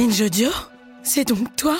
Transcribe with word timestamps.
Binge 0.00 0.22
Audio 0.22 0.48
C'est 1.02 1.28
donc 1.28 1.54
toi? 1.56 1.76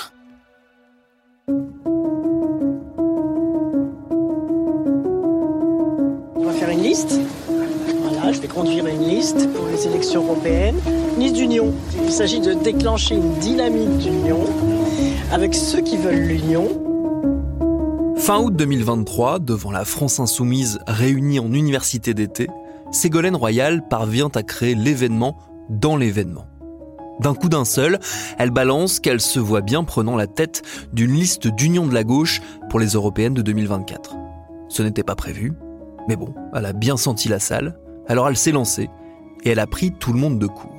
On 6.35 6.43
va 6.43 6.51
faire 6.53 6.69
une 6.69 6.83
liste? 6.83 7.19
Voilà, 8.03 8.31
je 8.31 8.39
vais 8.39 8.47
conduire 8.47 8.85
une 8.85 9.07
liste 9.07 9.51
pour 9.55 9.65
les 9.65 9.87
élections 9.87 10.23
européennes. 10.23 10.79
Une 11.15 11.23
liste 11.23 11.33
d'union. 11.33 11.73
Il 12.03 12.11
s'agit 12.11 12.39
de 12.39 12.53
déclencher 12.53 13.15
une 13.15 13.39
dynamique 13.39 13.97
d'union 13.97 14.45
avec 15.31 15.55
ceux 15.55 15.81
qui 15.81 15.97
veulent 15.97 16.27
l'union. 16.27 16.67
Fin 18.17 18.39
août 18.39 18.55
2023, 18.55 19.39
devant 19.39 19.71
la 19.71 19.83
France 19.83 20.19
insoumise 20.19 20.77
réunie 20.85 21.39
en 21.39 21.51
université 21.51 22.13
d'été, 22.13 22.49
Ségolène 22.91 23.35
Royal 23.35 23.81
parvient 23.89 24.29
à 24.35 24.43
créer 24.43 24.75
l'événement 24.75 25.39
dans 25.69 25.97
l'événement. 25.97 26.50
D'un 27.19 27.35
coup 27.35 27.49
d'un 27.49 27.65
seul, 27.65 27.99
elle 28.37 28.51
balance 28.51 28.99
qu'elle 28.99 29.21
se 29.21 29.39
voit 29.39 29.61
bien 29.61 29.83
prenant 29.83 30.15
la 30.15 30.27
tête 30.27 30.63
d'une 30.93 31.13
liste 31.13 31.47
d'union 31.47 31.85
de 31.85 31.93
la 31.93 32.03
gauche 32.03 32.41
pour 32.69 32.79
les 32.79 32.89
européennes 32.89 33.33
de 33.33 33.41
2024. 33.41 34.15
Ce 34.69 34.81
n'était 34.81 35.03
pas 35.03 35.15
prévu, 35.15 35.53
mais 36.07 36.15
bon, 36.15 36.33
elle 36.55 36.65
a 36.65 36.73
bien 36.73 36.97
senti 36.97 37.27
la 37.27 37.39
salle, 37.39 37.77
alors 38.07 38.27
elle 38.27 38.37
s'est 38.37 38.51
lancée 38.51 38.89
et 39.43 39.49
elle 39.49 39.59
a 39.59 39.67
pris 39.67 39.91
tout 39.91 40.13
le 40.13 40.19
monde 40.19 40.39
de 40.39 40.47
court. 40.47 40.71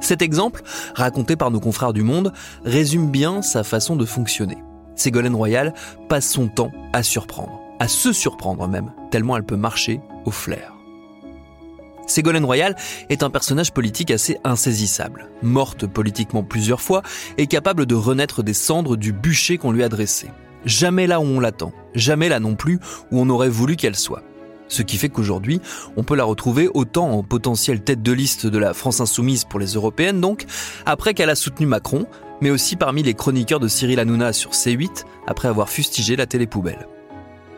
Cet 0.00 0.22
exemple, 0.22 0.62
raconté 0.94 1.36
par 1.36 1.50
nos 1.50 1.60
confrères 1.60 1.92
du 1.92 2.02
Monde, 2.02 2.32
résume 2.64 3.10
bien 3.10 3.42
sa 3.42 3.62
façon 3.62 3.96
de 3.96 4.06
fonctionner. 4.06 4.56
Ségolène 4.96 5.34
Royal 5.34 5.74
passe 6.08 6.28
son 6.28 6.48
temps 6.48 6.72
à 6.92 7.02
surprendre, 7.02 7.60
à 7.78 7.88
se 7.88 8.12
surprendre 8.12 8.66
même, 8.66 8.92
tellement 9.10 9.36
elle 9.36 9.44
peut 9.44 9.56
marcher 9.56 10.00
au 10.24 10.30
flair. 10.30 10.79
Ségolène 12.10 12.44
Royal 12.44 12.76
est 13.08 13.22
un 13.22 13.30
personnage 13.30 13.72
politique 13.72 14.10
assez 14.10 14.38
insaisissable, 14.44 15.30
morte 15.42 15.86
politiquement 15.86 16.42
plusieurs 16.42 16.80
fois 16.80 17.02
et 17.38 17.46
capable 17.46 17.86
de 17.86 17.94
renaître 17.94 18.42
des 18.42 18.52
cendres 18.52 18.96
du 18.96 19.12
bûcher 19.12 19.58
qu'on 19.58 19.72
lui 19.72 19.84
a 19.84 19.88
dressé. 19.88 20.28
Jamais 20.64 21.06
là 21.06 21.20
où 21.20 21.24
on 21.24 21.40
l'attend, 21.40 21.72
jamais 21.94 22.28
là 22.28 22.40
non 22.40 22.56
plus 22.56 22.80
où 23.10 23.20
on 23.20 23.30
aurait 23.30 23.48
voulu 23.48 23.76
qu'elle 23.76 23.96
soit. 23.96 24.22
Ce 24.66 24.82
qui 24.82 24.98
fait 24.98 25.08
qu'aujourd'hui, 25.08 25.60
on 25.96 26.02
peut 26.02 26.14
la 26.14 26.24
retrouver 26.24 26.68
autant 26.72 27.10
en 27.10 27.22
potentielle 27.22 27.82
tête 27.82 28.02
de 28.02 28.12
liste 28.12 28.46
de 28.46 28.58
la 28.58 28.74
France 28.74 29.00
insoumise 29.00 29.44
pour 29.44 29.58
les 29.60 29.74
européennes 29.74 30.20
donc, 30.20 30.46
après 30.86 31.14
qu'elle 31.14 31.30
a 31.30 31.34
soutenu 31.34 31.66
Macron, 31.66 32.06
mais 32.40 32.50
aussi 32.50 32.76
parmi 32.76 33.02
les 33.02 33.14
chroniqueurs 33.14 33.60
de 33.60 33.68
Cyril 33.68 34.00
Hanouna 34.00 34.32
sur 34.32 34.50
C8, 34.50 35.04
après 35.26 35.48
avoir 35.48 35.68
fustigé 35.68 36.16
la 36.16 36.26
télé-poubelle. 36.26 36.88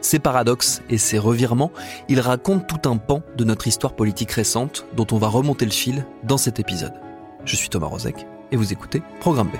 Ces 0.03 0.19
paradoxes 0.19 0.83
et 0.91 0.99
ces 0.99 1.19
revirements, 1.19 1.71
ils 2.09 2.21
racontent 2.21 2.67
tout 2.67 2.89
un 2.89 2.97
pan 2.97 3.23
de 3.37 3.45
notre 3.45 3.69
histoire 3.69 3.95
politique 3.95 4.33
récente 4.33 4.85
dont 4.97 5.07
on 5.13 5.17
va 5.17 5.29
remonter 5.29 5.65
le 5.65 5.71
fil 5.71 6.05
dans 6.25 6.37
cet 6.37 6.59
épisode. 6.59 6.93
Je 7.45 7.57
suis 7.57 7.69
Thomas 7.69 7.87
Rozek 7.87 8.27
et 8.51 8.57
vous 8.57 8.73
écoutez 8.73 9.01
Programme 9.21 9.49
B. 9.49 9.57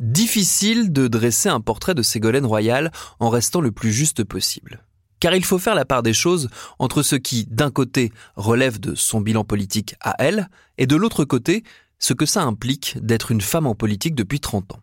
Difficile 0.00 0.92
de 0.92 1.08
dresser 1.08 1.48
un 1.48 1.60
portrait 1.60 1.94
de 1.94 2.02
Ségolène 2.02 2.46
Royal 2.46 2.92
en 3.20 3.30
restant 3.30 3.62
le 3.62 3.72
plus 3.72 3.90
juste 3.90 4.22
possible. 4.22 4.84
Car 5.20 5.34
il 5.34 5.44
faut 5.44 5.58
faire 5.58 5.74
la 5.74 5.84
part 5.84 6.02
des 6.02 6.14
choses 6.14 6.48
entre 6.78 7.02
ce 7.02 7.14
qui, 7.14 7.46
d'un 7.50 7.70
côté, 7.70 8.10
relève 8.36 8.80
de 8.80 8.94
son 8.94 9.20
bilan 9.20 9.44
politique 9.44 9.94
à 10.00 10.14
elle, 10.18 10.48
et 10.78 10.86
de 10.86 10.96
l'autre 10.96 11.24
côté, 11.24 11.62
ce 11.98 12.14
que 12.14 12.26
ça 12.26 12.42
implique 12.42 12.96
d'être 13.02 13.30
une 13.30 13.42
femme 13.42 13.66
en 13.66 13.74
politique 13.74 14.14
depuis 14.14 14.40
30 14.40 14.72
ans. 14.72 14.80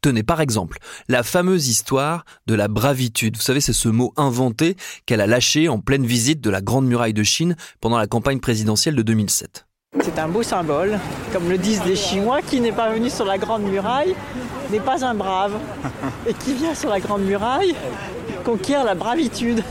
Tenez 0.00 0.22
par 0.22 0.40
exemple 0.40 0.78
la 1.08 1.22
fameuse 1.22 1.68
histoire 1.68 2.24
de 2.46 2.54
la 2.54 2.68
bravitude. 2.68 3.36
Vous 3.36 3.42
savez, 3.42 3.60
c'est 3.60 3.72
ce 3.72 3.88
mot 3.88 4.14
inventé 4.16 4.76
qu'elle 5.06 5.20
a 5.20 5.26
lâché 5.26 5.68
en 5.68 5.80
pleine 5.80 6.06
visite 6.06 6.40
de 6.40 6.50
la 6.50 6.60
Grande 6.60 6.86
Muraille 6.86 7.12
de 7.12 7.24
Chine 7.24 7.56
pendant 7.80 7.98
la 7.98 8.06
campagne 8.06 8.38
présidentielle 8.38 8.94
de 8.94 9.02
2007. 9.02 9.66
C'est 10.00 10.18
un 10.18 10.28
beau 10.28 10.42
symbole, 10.42 11.00
comme 11.32 11.48
le 11.48 11.58
disent 11.58 11.84
les 11.84 11.96
Chinois, 11.96 12.42
qui 12.42 12.60
n'est 12.60 12.72
pas 12.72 12.92
venu 12.92 13.10
sur 13.10 13.24
la 13.24 13.38
Grande 13.38 13.62
Muraille 13.62 14.14
n'est 14.70 14.80
pas 14.80 15.04
un 15.04 15.14
brave. 15.14 15.58
Et 16.26 16.34
qui 16.34 16.54
vient 16.54 16.74
sur 16.74 16.90
la 16.90 17.00
Grande 17.00 17.22
Muraille 17.22 17.74
conquiert 18.38 18.84
la 18.84 18.94
bravitude. 18.94 19.62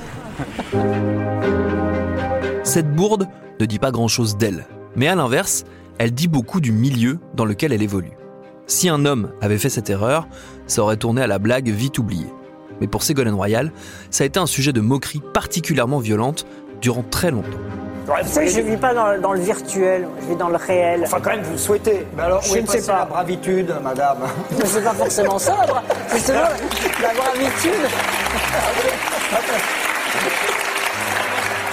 Cette 2.63 2.93
bourde 2.93 3.27
ne 3.59 3.65
dit 3.65 3.79
pas 3.79 3.91
grand-chose 3.91 4.37
d'elle, 4.37 4.67
mais 4.95 5.07
à 5.07 5.15
l'inverse, 5.15 5.63
elle 5.97 6.11
dit 6.11 6.27
beaucoup 6.27 6.61
du 6.61 6.71
milieu 6.71 7.19
dans 7.33 7.45
lequel 7.45 7.73
elle 7.73 7.81
évolue. 7.81 8.11
Si 8.67 8.89
un 8.89 9.05
homme 9.05 9.31
avait 9.41 9.57
fait 9.57 9.69
cette 9.69 9.89
erreur, 9.89 10.27
ça 10.67 10.83
aurait 10.83 10.97
tourné 10.97 11.21
à 11.21 11.27
la 11.27 11.39
blague 11.39 11.69
vite 11.69 11.97
oubliée. 11.97 12.27
Mais 12.81 12.87
pour 12.87 13.03
Ségolène 13.03 13.33
Royal, 13.33 13.71
ça 14.11 14.23
a 14.23 14.27
été 14.27 14.39
un 14.39 14.45
sujet 14.45 14.73
de 14.73 14.81
moquerie 14.81 15.21
particulièrement 15.33 15.99
violente 15.99 16.45
durant 16.81 17.03
très 17.03 17.31
longtemps. 17.31 17.57
Vous 18.07 18.31
savez, 18.31 18.47
je 18.47 18.61
ne 18.61 18.69
vis 18.71 18.77
pas 18.77 18.93
dans, 18.93 19.19
dans 19.19 19.33
le 19.33 19.39
virtuel, 19.41 20.07
je 20.21 20.27
vis 20.27 20.35
dans 20.37 20.47
le 20.47 20.55
réel. 20.55 21.01
Enfin, 21.05 21.19
quand 21.21 21.31
même, 21.31 21.41
vous 21.43 21.51
le 21.51 21.57
souhaitez. 21.57 22.07
Mais 22.15 22.23
alors, 22.23 22.41
Je 22.41 22.57
ne 22.59 22.65
sais 22.65 22.81
pas. 22.81 22.99
la 22.99 23.05
bravitude, 23.05 23.75
madame? 23.83 24.19
Mais 24.57 24.65
c'est 24.65 24.81
pas 24.83 24.93
forcément 24.93 25.37
ça, 25.37 25.57
justement, 26.13 26.39
la 27.01 27.13
bravitude. 27.13 27.71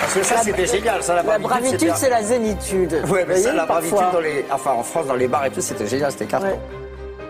Parce 0.00 0.14
que 0.14 0.22
ça, 0.24 0.42
c'était 0.42 0.66
génial, 0.66 1.02
ça, 1.02 1.14
la 1.14 1.22
La 1.22 1.38
bravitude. 1.38 1.48
bravitude, 1.48 1.92
c'est 1.96 2.10
la 2.10 2.22
zénitude. 2.22 3.00
Vous 3.04 3.14
mais 3.14 3.24
voyez, 3.24 3.42
ça, 3.42 3.52
la 3.54 3.66
bravitude, 3.66 3.96
parfois. 3.96 4.12
dans 4.20 4.24
les... 4.24 4.44
enfin, 4.50 4.72
en 4.72 4.82
France, 4.82 5.06
dans 5.06 5.14
les 5.14 5.28
bars 5.28 5.46
et 5.46 5.50
tout, 5.50 5.60
c'était 5.60 5.86
génial, 5.86 6.10
c'était 6.12 6.26
carton. 6.26 6.48
Ouais. 6.48 6.58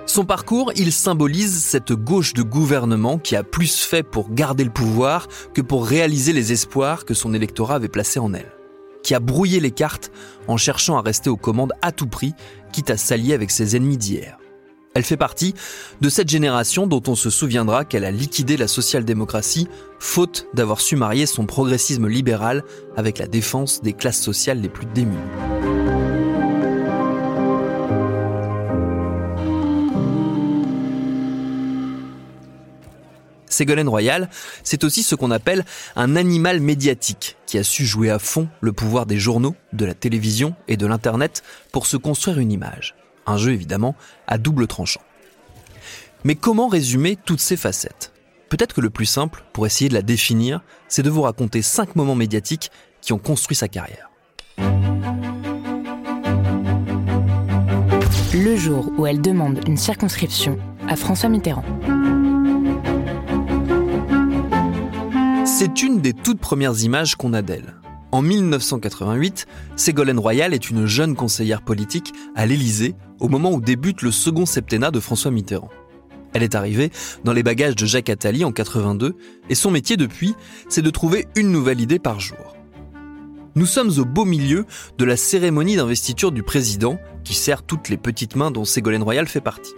Son 0.06 0.24
parcours, 0.24 0.72
il 0.76 0.92
symbolise 0.92 1.62
cette 1.64 1.92
gauche 1.92 2.34
de 2.34 2.42
gouvernement 2.42 3.18
qui 3.18 3.36
a 3.36 3.42
plus 3.42 3.84
fait 3.84 4.02
pour 4.02 4.30
garder 4.32 4.64
le 4.64 4.70
pouvoir 4.70 5.28
que 5.54 5.62
pour 5.62 5.86
réaliser 5.86 6.32
les 6.32 6.52
espoirs 6.52 7.04
que 7.04 7.14
son 7.14 7.32
électorat 7.32 7.76
avait 7.76 7.88
placés 7.88 8.18
en 8.18 8.32
elle. 8.34 8.50
Qui 9.04 9.14
a 9.14 9.20
brouillé 9.20 9.60
les 9.60 9.70
cartes 9.70 10.10
en 10.48 10.56
cherchant 10.56 10.98
à 10.98 11.02
rester 11.02 11.30
aux 11.30 11.36
commandes 11.36 11.74
à 11.82 11.92
tout 11.92 12.08
prix, 12.08 12.34
quitte 12.72 12.90
à 12.90 12.96
s'allier 12.96 13.34
avec 13.34 13.52
ses 13.52 13.76
ennemis 13.76 13.98
d'hier. 13.98 14.38
Elle 14.94 15.02
fait 15.02 15.16
partie 15.16 15.54
de 16.00 16.08
cette 16.08 16.28
génération 16.28 16.86
dont 16.86 17.02
on 17.06 17.14
se 17.14 17.28
souviendra 17.28 17.84
qu'elle 17.84 18.04
a 18.04 18.10
liquidé 18.10 18.56
la 18.56 18.68
social-démocratie, 18.68 19.68
faute 19.98 20.46
d'avoir 20.54 20.80
su 20.80 20.96
marier 20.96 21.26
son 21.26 21.46
progressisme 21.46 22.08
libéral 22.08 22.64
avec 22.96 23.18
la 23.18 23.26
défense 23.26 23.82
des 23.82 23.92
classes 23.92 24.20
sociales 24.22 24.60
les 24.60 24.68
plus 24.68 24.86
démunies. 24.86 25.73
Ségolène 33.54 33.88
Royal, 33.88 34.28
c'est 34.62 34.84
aussi 34.84 35.02
ce 35.02 35.14
qu'on 35.14 35.30
appelle 35.30 35.64
un 35.96 36.16
animal 36.16 36.60
médiatique 36.60 37.36
qui 37.46 37.56
a 37.56 37.64
su 37.64 37.86
jouer 37.86 38.10
à 38.10 38.18
fond 38.18 38.48
le 38.60 38.72
pouvoir 38.72 39.06
des 39.06 39.18
journaux, 39.18 39.54
de 39.72 39.84
la 39.84 39.94
télévision 39.94 40.54
et 40.68 40.76
de 40.76 40.86
l'Internet 40.86 41.42
pour 41.72 41.86
se 41.86 41.96
construire 41.96 42.38
une 42.38 42.52
image. 42.52 42.94
Un 43.26 43.36
jeu 43.36 43.52
évidemment 43.52 43.94
à 44.26 44.38
double 44.38 44.66
tranchant. 44.66 45.02
Mais 46.24 46.34
comment 46.34 46.68
résumer 46.68 47.16
toutes 47.16 47.40
ces 47.40 47.56
facettes? 47.56 48.12
Peut-être 48.48 48.74
que 48.74 48.80
le 48.80 48.90
plus 48.90 49.06
simple, 49.06 49.44
pour 49.52 49.66
essayer 49.66 49.88
de 49.88 49.94
la 49.94 50.02
définir, 50.02 50.62
c'est 50.88 51.02
de 51.02 51.10
vous 51.10 51.22
raconter 51.22 51.62
cinq 51.62 51.96
moments 51.96 52.14
médiatiques 52.14 52.70
qui 53.00 53.12
ont 53.12 53.18
construit 53.18 53.56
sa 53.56 53.68
carrière. 53.68 54.10
Le 58.34 58.56
jour 58.56 58.90
où 58.98 59.06
elle 59.06 59.20
demande 59.20 59.60
une 59.66 59.76
circonscription 59.76 60.58
à 60.88 60.96
François 60.96 61.28
Mitterrand. 61.28 61.64
C'est 65.56 65.84
une 65.84 66.00
des 66.00 66.12
toutes 66.12 66.40
premières 66.40 66.82
images 66.82 67.14
qu'on 67.14 67.32
a 67.32 67.40
d'elle. 67.40 67.76
En 68.10 68.22
1988, 68.22 69.46
Ségolène 69.76 70.18
Royal 70.18 70.52
est 70.52 70.68
une 70.68 70.86
jeune 70.86 71.14
conseillère 71.14 71.62
politique 71.62 72.12
à 72.34 72.44
l'Élysée 72.44 72.96
au 73.20 73.28
moment 73.28 73.52
où 73.52 73.60
débute 73.60 74.02
le 74.02 74.10
second 74.10 74.46
septennat 74.46 74.90
de 74.90 74.98
François 74.98 75.30
Mitterrand. 75.30 75.70
Elle 76.32 76.42
est 76.42 76.56
arrivée 76.56 76.90
dans 77.22 77.32
les 77.32 77.44
bagages 77.44 77.76
de 77.76 77.86
Jacques 77.86 78.10
Attali 78.10 78.44
en 78.44 78.50
82 78.50 79.14
et 79.48 79.54
son 79.54 79.70
métier 79.70 79.96
depuis, 79.96 80.34
c'est 80.68 80.82
de 80.82 80.90
trouver 80.90 81.28
une 81.36 81.52
nouvelle 81.52 81.80
idée 81.80 82.00
par 82.00 82.18
jour. 82.18 82.56
Nous 83.54 83.66
sommes 83.66 83.96
au 84.00 84.04
beau 84.04 84.24
milieu 84.24 84.66
de 84.98 85.04
la 85.04 85.16
cérémonie 85.16 85.76
d'investiture 85.76 86.32
du 86.32 86.42
président, 86.42 86.98
qui 87.22 87.34
sert 87.34 87.62
toutes 87.62 87.90
les 87.90 87.96
petites 87.96 88.34
mains 88.34 88.50
dont 88.50 88.64
Ségolène 88.64 89.04
Royal 89.04 89.28
fait 89.28 89.40
partie. 89.40 89.74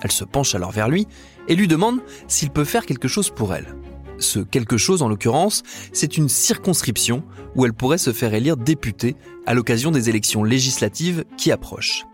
Elle 0.00 0.10
se 0.10 0.24
penche 0.24 0.54
alors 0.54 0.72
vers 0.72 0.88
lui 0.88 1.06
et 1.48 1.54
lui 1.54 1.68
demande 1.68 2.00
s'il 2.28 2.48
peut 2.48 2.64
faire 2.64 2.86
quelque 2.86 3.08
chose 3.08 3.28
pour 3.28 3.54
elle. 3.54 3.74
Ce 4.18 4.40
quelque 4.40 4.76
chose, 4.76 5.02
en 5.02 5.08
l'occurrence, 5.08 5.62
c'est 5.92 6.16
une 6.16 6.28
circonscription 6.28 7.22
où 7.54 7.64
elle 7.64 7.72
pourrait 7.72 7.98
se 7.98 8.12
faire 8.12 8.34
élire 8.34 8.56
députée 8.56 9.16
à 9.46 9.54
l'occasion 9.54 9.90
des 9.90 10.08
élections 10.08 10.44
législatives 10.44 11.24
qui 11.36 11.52
approchent. 11.52 12.04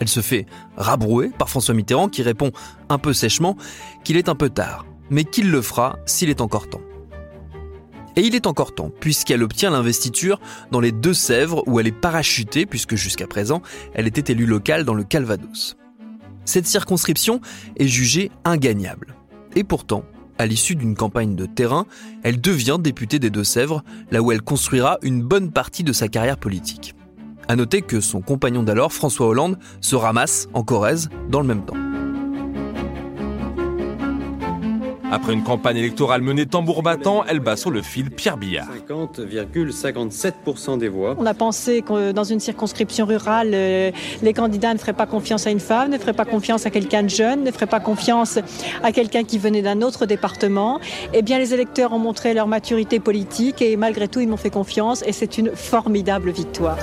Elle 0.00 0.08
se 0.08 0.20
fait 0.20 0.46
rabrouer 0.76 1.30
par 1.36 1.50
François 1.50 1.74
Mitterrand 1.74 2.08
qui 2.08 2.22
répond 2.22 2.52
un 2.88 2.98
peu 2.98 3.12
sèchement 3.12 3.56
qu'il 4.02 4.16
est 4.16 4.28
un 4.28 4.34
peu 4.34 4.48
tard, 4.48 4.86
mais 5.10 5.24
qu'il 5.24 5.50
le 5.50 5.60
fera 5.60 5.98
s'il 6.06 6.30
est 6.30 6.40
encore 6.40 6.68
temps. 6.68 6.80
Et 8.16 8.22
il 8.22 8.34
est 8.34 8.46
encore 8.46 8.74
temps, 8.74 8.90
puisqu'elle 9.00 9.42
obtient 9.42 9.70
l'investiture 9.70 10.40
dans 10.72 10.80
les 10.80 10.90
Deux-Sèvres 10.90 11.62
où 11.66 11.78
elle 11.78 11.86
est 11.86 11.92
parachutée, 11.92 12.66
puisque 12.66 12.96
jusqu'à 12.96 13.26
présent, 13.26 13.62
elle 13.94 14.06
était 14.06 14.32
élue 14.32 14.46
locale 14.46 14.84
dans 14.84 14.94
le 14.94 15.04
Calvados. 15.04 15.76
Cette 16.44 16.66
circonscription 16.66 17.40
est 17.76 17.86
jugée 17.86 18.32
ingagnable. 18.44 19.16
Et 19.54 19.64
pourtant, 19.64 20.04
à 20.40 20.46
l'issue 20.46 20.74
d'une 20.74 20.94
campagne 20.94 21.36
de 21.36 21.44
terrain, 21.44 21.84
elle 22.22 22.40
devient 22.40 22.78
députée 22.80 23.18
des 23.18 23.28
Deux-Sèvres, 23.28 23.84
là 24.10 24.22
où 24.22 24.32
elle 24.32 24.40
construira 24.40 24.96
une 25.02 25.22
bonne 25.22 25.52
partie 25.52 25.84
de 25.84 25.92
sa 25.92 26.08
carrière 26.08 26.38
politique. 26.38 26.94
À 27.46 27.56
noter 27.56 27.82
que 27.82 28.00
son 28.00 28.22
compagnon 28.22 28.62
d'alors, 28.62 28.94
François 28.94 29.26
Hollande, 29.26 29.58
se 29.82 29.96
ramasse 29.96 30.48
en 30.54 30.62
Corrèze 30.62 31.10
dans 31.28 31.42
le 31.42 31.46
même 31.46 31.66
temps. 31.66 31.89
Après 35.12 35.32
une 35.32 35.42
campagne 35.42 35.76
électorale 35.76 36.22
menée 36.22 36.46
tambour 36.46 36.82
battant, 36.82 37.24
elle 37.28 37.40
bat 37.40 37.56
sur 37.56 37.70
le 37.70 37.82
fil 37.82 38.10
Pierre 38.10 38.36
Billard. 38.36 38.68
50,57% 38.88 40.78
des 40.78 40.88
voix. 40.88 41.16
On 41.18 41.26
a 41.26 41.34
pensé 41.34 41.82
que 41.82 42.12
dans 42.12 42.22
une 42.22 42.38
circonscription 42.38 43.06
rurale, 43.06 43.50
euh, 43.52 43.90
les 44.22 44.32
candidats 44.32 44.72
ne 44.72 44.78
feraient 44.78 44.92
pas 44.92 45.06
confiance 45.06 45.48
à 45.48 45.50
une 45.50 45.58
femme, 45.58 45.90
ne 45.90 45.98
feraient 45.98 46.12
pas 46.12 46.24
confiance 46.24 46.64
à 46.64 46.70
quelqu'un 46.70 47.02
de 47.02 47.08
jeune, 47.08 47.42
ne 47.42 47.50
feraient 47.50 47.66
pas 47.66 47.80
confiance 47.80 48.38
à 48.84 48.92
quelqu'un 48.92 49.24
qui 49.24 49.38
venait 49.38 49.62
d'un 49.62 49.82
autre 49.82 50.06
département. 50.06 50.78
Eh 51.12 51.22
bien, 51.22 51.38
les 51.38 51.54
électeurs 51.54 51.92
ont 51.92 51.98
montré 51.98 52.32
leur 52.32 52.46
maturité 52.46 53.00
politique 53.00 53.62
et 53.62 53.76
malgré 53.76 54.06
tout, 54.06 54.20
ils 54.20 54.28
m'ont 54.28 54.36
fait 54.36 54.50
confiance 54.50 55.02
et 55.06 55.12
c'est 55.12 55.38
une 55.38 55.50
formidable 55.56 56.30
victoire. 56.30 56.78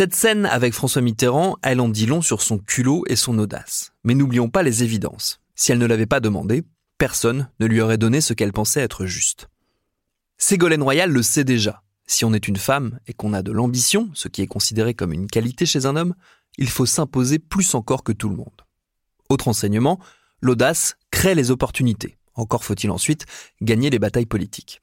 Cette 0.00 0.14
scène 0.14 0.46
avec 0.46 0.72
François 0.72 1.02
Mitterrand, 1.02 1.58
elle 1.60 1.78
en 1.78 1.90
dit 1.90 2.06
long 2.06 2.22
sur 2.22 2.40
son 2.40 2.56
culot 2.56 3.04
et 3.08 3.16
son 3.16 3.38
audace. 3.38 3.92
Mais 4.02 4.14
n'oublions 4.14 4.48
pas 4.48 4.62
les 4.62 4.82
évidences. 4.82 5.42
Si 5.54 5.72
elle 5.72 5.78
ne 5.78 5.84
l'avait 5.84 6.06
pas 6.06 6.20
demandé, 6.20 6.62
personne 6.96 7.50
ne 7.60 7.66
lui 7.66 7.82
aurait 7.82 7.98
donné 7.98 8.22
ce 8.22 8.32
qu'elle 8.32 8.54
pensait 8.54 8.80
être 8.80 9.04
juste. 9.04 9.50
Ségolène 10.38 10.82
Royal 10.82 11.10
le 11.10 11.20
sait 11.20 11.44
déjà. 11.44 11.82
Si 12.06 12.24
on 12.24 12.32
est 12.32 12.48
une 12.48 12.56
femme 12.56 12.98
et 13.06 13.12
qu'on 13.12 13.34
a 13.34 13.42
de 13.42 13.52
l'ambition, 13.52 14.08
ce 14.14 14.28
qui 14.28 14.40
est 14.40 14.46
considéré 14.46 14.94
comme 14.94 15.12
une 15.12 15.26
qualité 15.26 15.66
chez 15.66 15.84
un 15.84 15.96
homme, 15.96 16.14
il 16.56 16.70
faut 16.70 16.86
s'imposer 16.86 17.38
plus 17.38 17.74
encore 17.74 18.02
que 18.02 18.12
tout 18.12 18.30
le 18.30 18.36
monde. 18.36 18.64
Autre 19.28 19.48
enseignement, 19.48 20.00
l'audace 20.40 20.94
crée 21.10 21.34
les 21.34 21.50
opportunités. 21.50 22.16
Encore 22.36 22.64
faut-il 22.64 22.90
ensuite 22.90 23.26
gagner 23.60 23.90
les 23.90 23.98
batailles 23.98 24.24
politiques. 24.24 24.80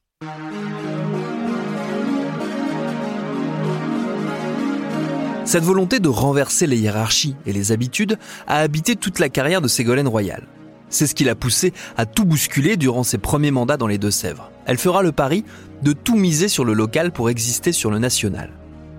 Cette 5.47 5.63
volonté 5.63 6.01
de 6.01 6.09
renverser 6.09 6.67
les 6.67 6.77
hiérarchies 6.77 7.37
et 7.45 7.53
les 7.53 7.71
habitudes 7.71 8.19
a 8.47 8.57
habité 8.57 8.97
toute 8.97 9.17
la 9.17 9.29
carrière 9.29 9.61
de 9.61 9.69
Ségolène 9.69 10.09
Royal. 10.09 10.43
C'est 10.89 11.07
ce 11.07 11.15
qui 11.15 11.23
l'a 11.23 11.35
poussée 11.35 11.71
à 11.95 12.05
tout 12.05 12.25
bousculer 12.25 12.75
durant 12.75 13.03
ses 13.03 13.17
premiers 13.17 13.49
mandats 13.51 13.77
dans 13.77 13.87
les 13.87 13.97
Deux-Sèvres. 13.97 14.51
Elle 14.65 14.77
fera 14.77 15.03
le 15.03 15.13
pari 15.13 15.45
de 15.83 15.93
tout 15.93 16.17
miser 16.17 16.49
sur 16.49 16.65
le 16.65 16.73
local 16.73 17.13
pour 17.13 17.29
exister 17.29 17.71
sur 17.71 17.89
le 17.89 17.97
national. 17.97 18.51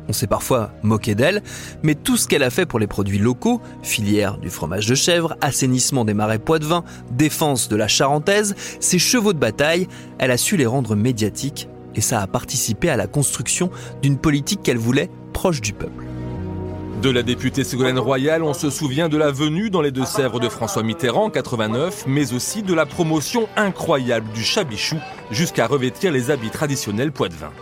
On 0.08 0.14
s'est 0.14 0.26
parfois 0.26 0.72
moqué 0.82 1.14
d'elle, 1.14 1.42
mais 1.82 1.94
tout 1.94 2.16
ce 2.16 2.26
qu'elle 2.26 2.42
a 2.42 2.48
fait 2.48 2.64
pour 2.64 2.78
les 2.78 2.86
produits 2.86 3.18
locaux, 3.18 3.60
filière 3.82 4.38
du 4.38 4.48
fromage 4.48 4.86
de 4.86 4.94
chèvre, 4.94 5.36
assainissement 5.42 6.06
des 6.06 6.14
marais 6.14 6.38
poitevins, 6.38 6.82
défense 7.10 7.68
de 7.68 7.76
la 7.76 7.88
charentaise, 7.88 8.54
ses 8.80 8.98
chevaux 8.98 9.34
de 9.34 9.38
bataille, 9.38 9.86
elle 10.18 10.30
a 10.30 10.38
su 10.38 10.56
les 10.56 10.64
rendre 10.64 10.96
médiatiques 10.96 11.68
et 11.94 12.00
ça 12.00 12.22
a 12.22 12.26
participé 12.26 12.88
à 12.88 12.96
la 12.96 13.06
construction 13.06 13.70
d'une 14.00 14.16
politique 14.16 14.62
qu'elle 14.62 14.78
voulait 14.78 15.10
proche 15.34 15.60
du 15.60 15.74
peuple. 15.74 16.07
De 17.02 17.10
la 17.10 17.22
députée 17.22 17.62
Ségolène 17.62 17.98
Royal, 17.98 18.42
on 18.42 18.54
se 18.54 18.70
souvient 18.70 19.08
de 19.08 19.16
la 19.16 19.30
venue 19.30 19.70
dans 19.70 19.82
les 19.82 19.92
Deux-Sèvres 19.92 20.40
de 20.40 20.48
François 20.48 20.82
Mitterrand 20.82 21.24
en 21.26 21.30
89, 21.30 22.04
mais 22.08 22.32
aussi 22.32 22.62
de 22.62 22.74
la 22.74 22.86
promotion 22.86 23.48
incroyable 23.56 24.26
du 24.32 24.42
chabichou 24.42 24.96
jusqu'à 25.30 25.66
revêtir 25.68 26.10
les 26.10 26.30
habits 26.30 26.50
traditionnels 26.50 27.12
poitevins. 27.12 27.52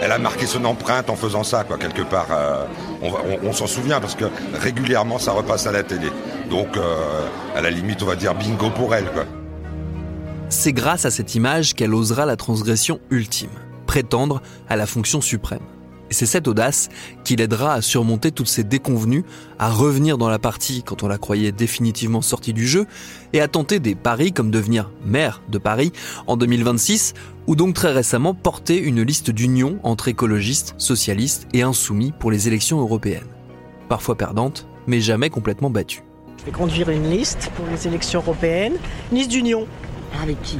Elle 0.00 0.10
a 0.12 0.18
marqué 0.18 0.46
son 0.46 0.64
empreinte 0.64 1.10
en 1.10 1.14
faisant 1.16 1.44
ça, 1.44 1.62
quoi, 1.64 1.76
quelque 1.78 2.02
part. 2.02 2.26
Euh, 2.32 2.64
on, 3.02 3.08
on- 3.08 3.48
on 3.50 3.52
s'en 3.52 3.66
souvient 3.66 4.00
parce 4.00 4.14
que 4.16 4.24
régulièrement 4.54 5.18
ça 5.18 5.32
repasse 5.32 5.66
à 5.66 5.72
la 5.72 5.82
télé. 5.82 6.08
Donc, 6.50 6.76
euh, 6.76 7.26
à 7.54 7.60
la 7.60 7.70
limite, 7.70 8.02
on 8.02 8.06
va 8.06 8.16
dire 8.16 8.34
bingo 8.34 8.70
pour 8.70 8.94
elle, 8.94 9.04
quoi. 9.12 9.24
C'est 10.48 10.72
grâce 10.72 11.04
à 11.04 11.10
cette 11.10 11.34
image 11.34 11.74
qu'elle 11.74 11.94
osera 11.94 12.26
la 12.26 12.36
transgression 12.36 12.98
ultime, 13.10 13.50
prétendre 13.86 14.40
à 14.68 14.76
la 14.76 14.86
fonction 14.86 15.20
suprême. 15.20 15.60
Et 16.12 16.14
c'est 16.14 16.26
cette 16.26 16.46
audace 16.46 16.90
qui 17.24 17.36
l'aidera 17.36 17.72
à 17.72 17.80
surmonter 17.80 18.32
toutes 18.32 18.46
ces 18.46 18.64
déconvenues, 18.64 19.24
à 19.58 19.70
revenir 19.70 20.18
dans 20.18 20.28
la 20.28 20.38
partie 20.38 20.82
quand 20.82 21.02
on 21.02 21.08
la 21.08 21.16
croyait 21.16 21.52
définitivement 21.52 22.20
sortie 22.20 22.52
du 22.52 22.68
jeu, 22.68 22.84
et 23.32 23.40
à 23.40 23.48
tenter 23.48 23.80
des 23.80 23.94
paris 23.94 24.34
comme 24.34 24.50
devenir 24.50 24.90
maire 25.06 25.40
de 25.48 25.56
Paris 25.56 25.90
en 26.26 26.36
2026, 26.36 27.14
ou 27.46 27.56
donc 27.56 27.74
très 27.74 27.92
récemment 27.92 28.34
porter 28.34 28.78
une 28.78 29.00
liste 29.00 29.30
d'union 29.30 29.78
entre 29.84 30.08
écologistes, 30.08 30.74
socialistes 30.76 31.48
et 31.54 31.62
insoumis 31.62 32.12
pour 32.18 32.30
les 32.30 32.46
élections 32.46 32.78
européennes. 32.78 33.30
Parfois 33.88 34.14
perdante, 34.14 34.66
mais 34.86 35.00
jamais 35.00 35.30
complètement 35.30 35.70
battue. 35.70 36.02
Je 36.40 36.44
vais 36.44 36.52
conduire 36.52 36.90
une 36.90 37.08
liste 37.08 37.50
pour 37.56 37.64
les 37.72 37.88
élections 37.88 38.20
européennes, 38.20 38.74
une 39.10 39.16
liste 39.16 39.30
d'union. 39.30 39.66
Avec 40.22 40.42
qui? 40.42 40.58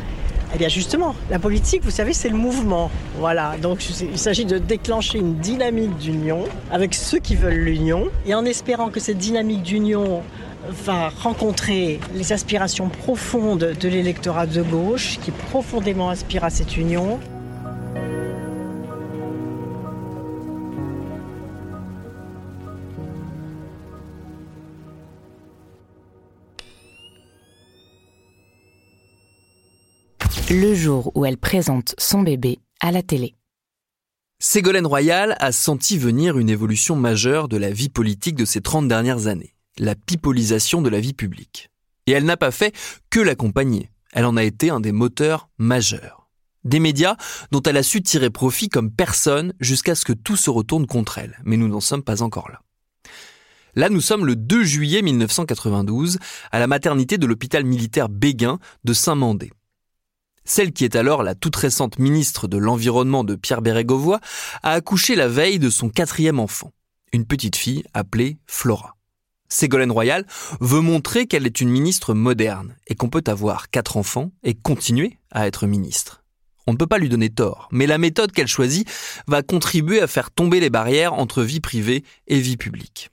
Eh 0.54 0.58
bien 0.58 0.68
justement, 0.68 1.14
la 1.30 1.38
politique, 1.38 1.82
vous 1.82 1.90
savez, 1.90 2.12
c'est 2.12 2.28
le 2.28 2.36
mouvement. 2.36 2.90
Voilà, 3.18 3.56
donc 3.62 3.82
il 3.88 4.18
s'agit 4.18 4.44
de 4.44 4.58
déclencher 4.58 5.18
une 5.18 5.36
dynamique 5.36 5.96
d'union 5.96 6.44
avec 6.70 6.94
ceux 6.94 7.18
qui 7.18 7.36
veulent 7.36 7.64
l'union 7.64 8.08
et 8.26 8.34
en 8.34 8.44
espérant 8.44 8.90
que 8.90 9.00
cette 9.00 9.18
dynamique 9.18 9.62
d'union 9.62 10.22
va 10.68 11.08
rencontrer 11.08 12.00
les 12.14 12.32
aspirations 12.32 12.88
profondes 12.88 13.74
de 13.80 13.88
l'électorat 13.88 14.46
de 14.46 14.62
gauche 14.62 15.18
qui 15.22 15.30
profondément 15.30 16.10
aspire 16.10 16.44
à 16.44 16.50
cette 16.50 16.76
union. 16.76 17.18
Le 30.62 30.76
jour 30.76 31.10
où 31.16 31.24
elle 31.24 31.38
présente 31.38 31.96
son 31.98 32.22
bébé 32.22 32.60
à 32.78 32.92
la 32.92 33.02
télé. 33.02 33.34
Ségolène 34.38 34.86
Royal 34.86 35.34
a 35.40 35.50
senti 35.50 35.98
venir 35.98 36.38
une 36.38 36.48
évolution 36.48 36.94
majeure 36.94 37.48
de 37.48 37.56
la 37.56 37.72
vie 37.72 37.88
politique 37.88 38.36
de 38.36 38.44
ces 38.44 38.60
30 38.60 38.86
dernières 38.86 39.26
années, 39.26 39.56
la 39.76 39.96
pipolisation 39.96 40.80
de 40.80 40.88
la 40.88 41.00
vie 41.00 41.14
publique. 41.14 41.68
Et 42.06 42.12
elle 42.12 42.24
n'a 42.24 42.36
pas 42.36 42.52
fait 42.52 42.72
que 43.10 43.18
l'accompagner, 43.18 43.90
elle 44.12 44.24
en 44.24 44.36
a 44.36 44.44
été 44.44 44.70
un 44.70 44.78
des 44.78 44.92
moteurs 44.92 45.48
majeurs. 45.58 46.28
Des 46.62 46.78
médias 46.78 47.16
dont 47.50 47.62
elle 47.62 47.76
a 47.76 47.82
su 47.82 48.00
tirer 48.00 48.30
profit 48.30 48.68
comme 48.68 48.92
personne 48.92 49.54
jusqu'à 49.58 49.96
ce 49.96 50.04
que 50.04 50.12
tout 50.12 50.36
se 50.36 50.48
retourne 50.48 50.86
contre 50.86 51.18
elle, 51.18 51.40
mais 51.44 51.56
nous 51.56 51.66
n'en 51.66 51.80
sommes 51.80 52.04
pas 52.04 52.22
encore 52.22 52.50
là. 52.50 52.60
Là, 53.74 53.88
nous 53.88 54.00
sommes 54.00 54.26
le 54.26 54.36
2 54.36 54.62
juillet 54.62 55.02
1992, 55.02 56.20
à 56.52 56.60
la 56.60 56.68
maternité 56.68 57.18
de 57.18 57.26
l'hôpital 57.26 57.64
militaire 57.64 58.08
Béguin 58.08 58.60
de 58.84 58.92
Saint-Mandé. 58.92 59.50
Celle 60.44 60.72
qui 60.72 60.84
est 60.84 60.96
alors 60.96 61.22
la 61.22 61.34
toute 61.34 61.56
récente 61.56 61.98
ministre 61.98 62.48
de 62.48 62.58
l'Environnement 62.58 63.24
de 63.24 63.34
Pierre 63.34 63.62
Bérégovoy 63.62 64.18
a 64.62 64.72
accouché 64.72 65.14
la 65.14 65.28
veille 65.28 65.58
de 65.58 65.70
son 65.70 65.88
quatrième 65.88 66.40
enfant, 66.40 66.72
une 67.12 67.26
petite 67.26 67.56
fille 67.56 67.84
appelée 67.94 68.38
Flora. 68.46 68.96
Ségolène 69.48 69.92
Royal 69.92 70.26
veut 70.60 70.80
montrer 70.80 71.26
qu'elle 71.26 71.46
est 71.46 71.60
une 71.60 71.68
ministre 71.68 72.14
moderne 72.14 72.74
et 72.86 72.94
qu'on 72.94 73.10
peut 73.10 73.24
avoir 73.26 73.70
quatre 73.70 73.96
enfants 73.96 74.32
et 74.42 74.54
continuer 74.54 75.18
à 75.30 75.46
être 75.46 75.66
ministre. 75.66 76.22
On 76.66 76.72
ne 76.72 76.76
peut 76.78 76.86
pas 76.86 76.98
lui 76.98 77.08
donner 77.08 77.28
tort, 77.28 77.68
mais 77.70 77.86
la 77.86 77.98
méthode 77.98 78.32
qu'elle 78.32 78.46
choisit 78.46 78.88
va 79.26 79.42
contribuer 79.42 80.00
à 80.00 80.06
faire 80.06 80.30
tomber 80.30 80.60
les 80.60 80.70
barrières 80.70 81.12
entre 81.12 81.42
vie 81.42 81.60
privée 81.60 82.04
et 82.28 82.38
vie 82.38 82.56
publique. 82.56 83.10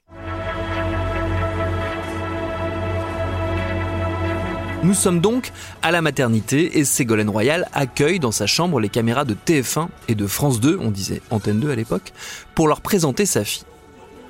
Nous 4.81 4.93
sommes 4.93 5.19
donc 5.19 5.51
à 5.81 5.91
la 5.91 6.01
maternité 6.01 6.79
et 6.79 6.85
Ségolène 6.85 7.29
Royal 7.29 7.67
accueille 7.73 8.19
dans 8.19 8.31
sa 8.31 8.47
chambre 8.47 8.79
les 8.79 8.87
caméras 8.87 9.25
de 9.25 9.35
TF1 9.35 9.89
et 10.07 10.15
de 10.15 10.25
France 10.25 10.61
2, 10.61 10.79
on 10.81 10.89
disait 10.89 11.21
Antenne 11.31 11.59
2 11.59 11.69
à 11.69 11.75
l'époque, 11.75 12.13
pour 12.55 12.69
leur 12.69 12.79
présenter 12.79 13.25
sa 13.25 13.43
fille. 13.43 13.65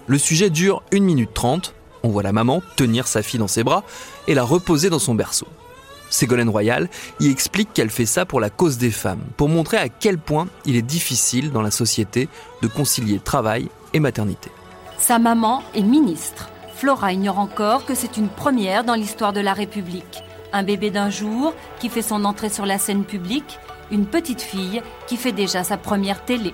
Le 0.07 0.17
sujet 0.17 0.49
dure 0.49 0.81
1 0.91 1.01
minute 1.01 1.35
30, 1.35 1.75
On 2.01 2.09
voit 2.09 2.23
la 2.23 2.31
maman 2.31 2.63
tenir 2.77 3.07
sa 3.07 3.21
fille 3.21 3.39
dans 3.39 3.47
ses 3.47 3.63
bras 3.63 3.83
et 4.27 4.33
la 4.33 4.43
reposer 4.43 4.89
dans 4.89 4.97
son 4.97 5.13
berceau. 5.13 5.45
Ségolène 6.09 6.49
Royal 6.49 6.89
y 7.19 7.29
explique 7.29 7.71
qu'elle 7.71 7.91
fait 7.91 8.07
ça 8.07 8.25
pour 8.25 8.39
la 8.39 8.49
cause 8.49 8.79
des 8.79 8.89
femmes, 8.89 9.21
pour 9.37 9.49
montrer 9.49 9.77
à 9.77 9.87
quel 9.87 10.17
point 10.17 10.47
il 10.65 10.75
est 10.75 10.81
difficile 10.81 11.51
dans 11.51 11.61
la 11.61 11.69
société 11.69 12.27
de 12.63 12.67
concilier 12.67 13.19
travail 13.19 13.69
et 13.93 13.99
maternité. 13.99 14.49
Sa 14.97 15.19
maman 15.19 15.61
est 15.75 15.83
ministre. 15.83 16.49
Flora 16.73 17.13
ignore 17.13 17.37
encore 17.37 17.85
que 17.85 17.93
c'est 17.93 18.17
une 18.17 18.29
première 18.29 18.83
dans 18.83 18.95
l'histoire 18.95 19.33
de 19.33 19.41
la 19.41 19.53
République. 19.53 20.23
Un 20.51 20.63
bébé 20.63 20.89
d'un 20.89 21.09
jour 21.09 21.53
qui 21.79 21.89
fait 21.89 22.01
son 22.01 22.25
entrée 22.25 22.49
sur 22.49 22.65
la 22.65 22.79
scène 22.79 23.03
publique, 23.03 23.59
une 23.91 24.05
petite 24.05 24.41
fille 24.41 24.81
qui 25.07 25.15
fait 25.15 25.31
déjà 25.31 25.63
sa 25.63 25.77
première 25.77 26.25
télé. 26.25 26.53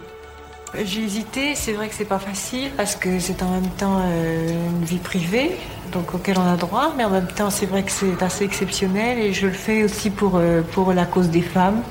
J'ai 0.84 1.04
hésité, 1.04 1.56
c'est 1.56 1.72
vrai 1.72 1.88
que 1.88 1.96
c'est 1.96 2.04
pas 2.04 2.20
facile 2.20 2.70
parce 2.76 2.98
que 2.98 3.20
c'est 3.20 3.42
en 3.42 3.50
même 3.50 3.70
temps 3.78 3.98
euh, 4.02 4.50
une 4.50 4.84
vie 4.84 4.98
privée, 4.98 5.58
donc 5.94 6.14
auquel 6.14 6.38
on 6.38 6.46
a 6.46 6.58
droit, 6.58 6.94
mais 6.98 7.06
en 7.06 7.10
même 7.10 7.28
temps 7.28 7.50
c'est 7.50 7.66
vrai 7.66 7.84
que 7.84 7.92
c'est 7.92 8.22
assez 8.22 8.44
exceptionnel 8.44 9.18
et 9.18 9.32
je 9.32 9.48
le 9.48 9.54
fais 9.54 9.84
aussi 9.84 10.10
pour, 10.10 10.36
euh, 10.36 10.62
pour 10.74 10.92
la 10.92 11.06
cause 11.06 11.30
des 11.30 11.42
femmes. 11.42 11.82